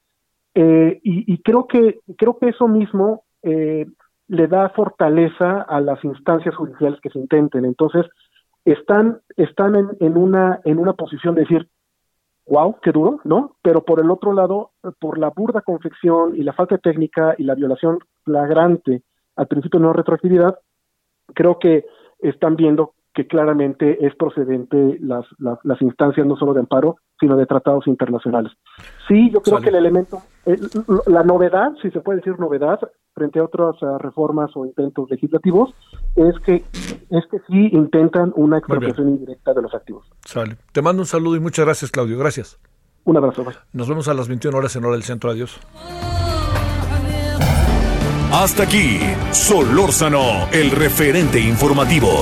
[0.54, 7.00] Eh, y, creo que, creo que eso mismo le da fortaleza a las instancias judiciales
[7.02, 7.66] que se intenten.
[7.66, 8.06] Entonces,
[8.64, 11.68] están, están en, en, una, en una posición de decir,
[12.52, 13.56] wow, qué duro, ¿no?
[13.62, 17.44] Pero por el otro lado, por la burda confección y la falta de técnica y
[17.44, 19.04] la violación flagrante
[19.38, 20.60] al principio de no retroactividad,
[21.34, 21.86] creo que
[22.20, 27.46] están viendo que claramente es procedente las, las, instancias no solo de amparo, sino de
[27.46, 28.52] tratados internacionales.
[29.08, 30.58] Sí, yo creo que el elemento, eh,
[31.08, 32.80] la novedad, si se puede decir novedad,
[33.14, 35.74] frente a otras eh, reformas o intentos legislativos,
[36.16, 36.64] es que
[37.10, 40.08] es que sí intentan una expropiación indirecta de los activos.
[40.26, 40.58] Sale.
[40.72, 42.18] Te mando un saludo y muchas gracias, Claudio.
[42.18, 42.60] Gracias.
[43.04, 43.46] Un abrazo.
[43.74, 45.32] Nos vemos a las 21 horas en Hora del Centro.
[45.32, 45.60] Adiós.
[48.32, 49.00] Hasta aquí,
[49.32, 52.22] Solórzano, el referente informativo.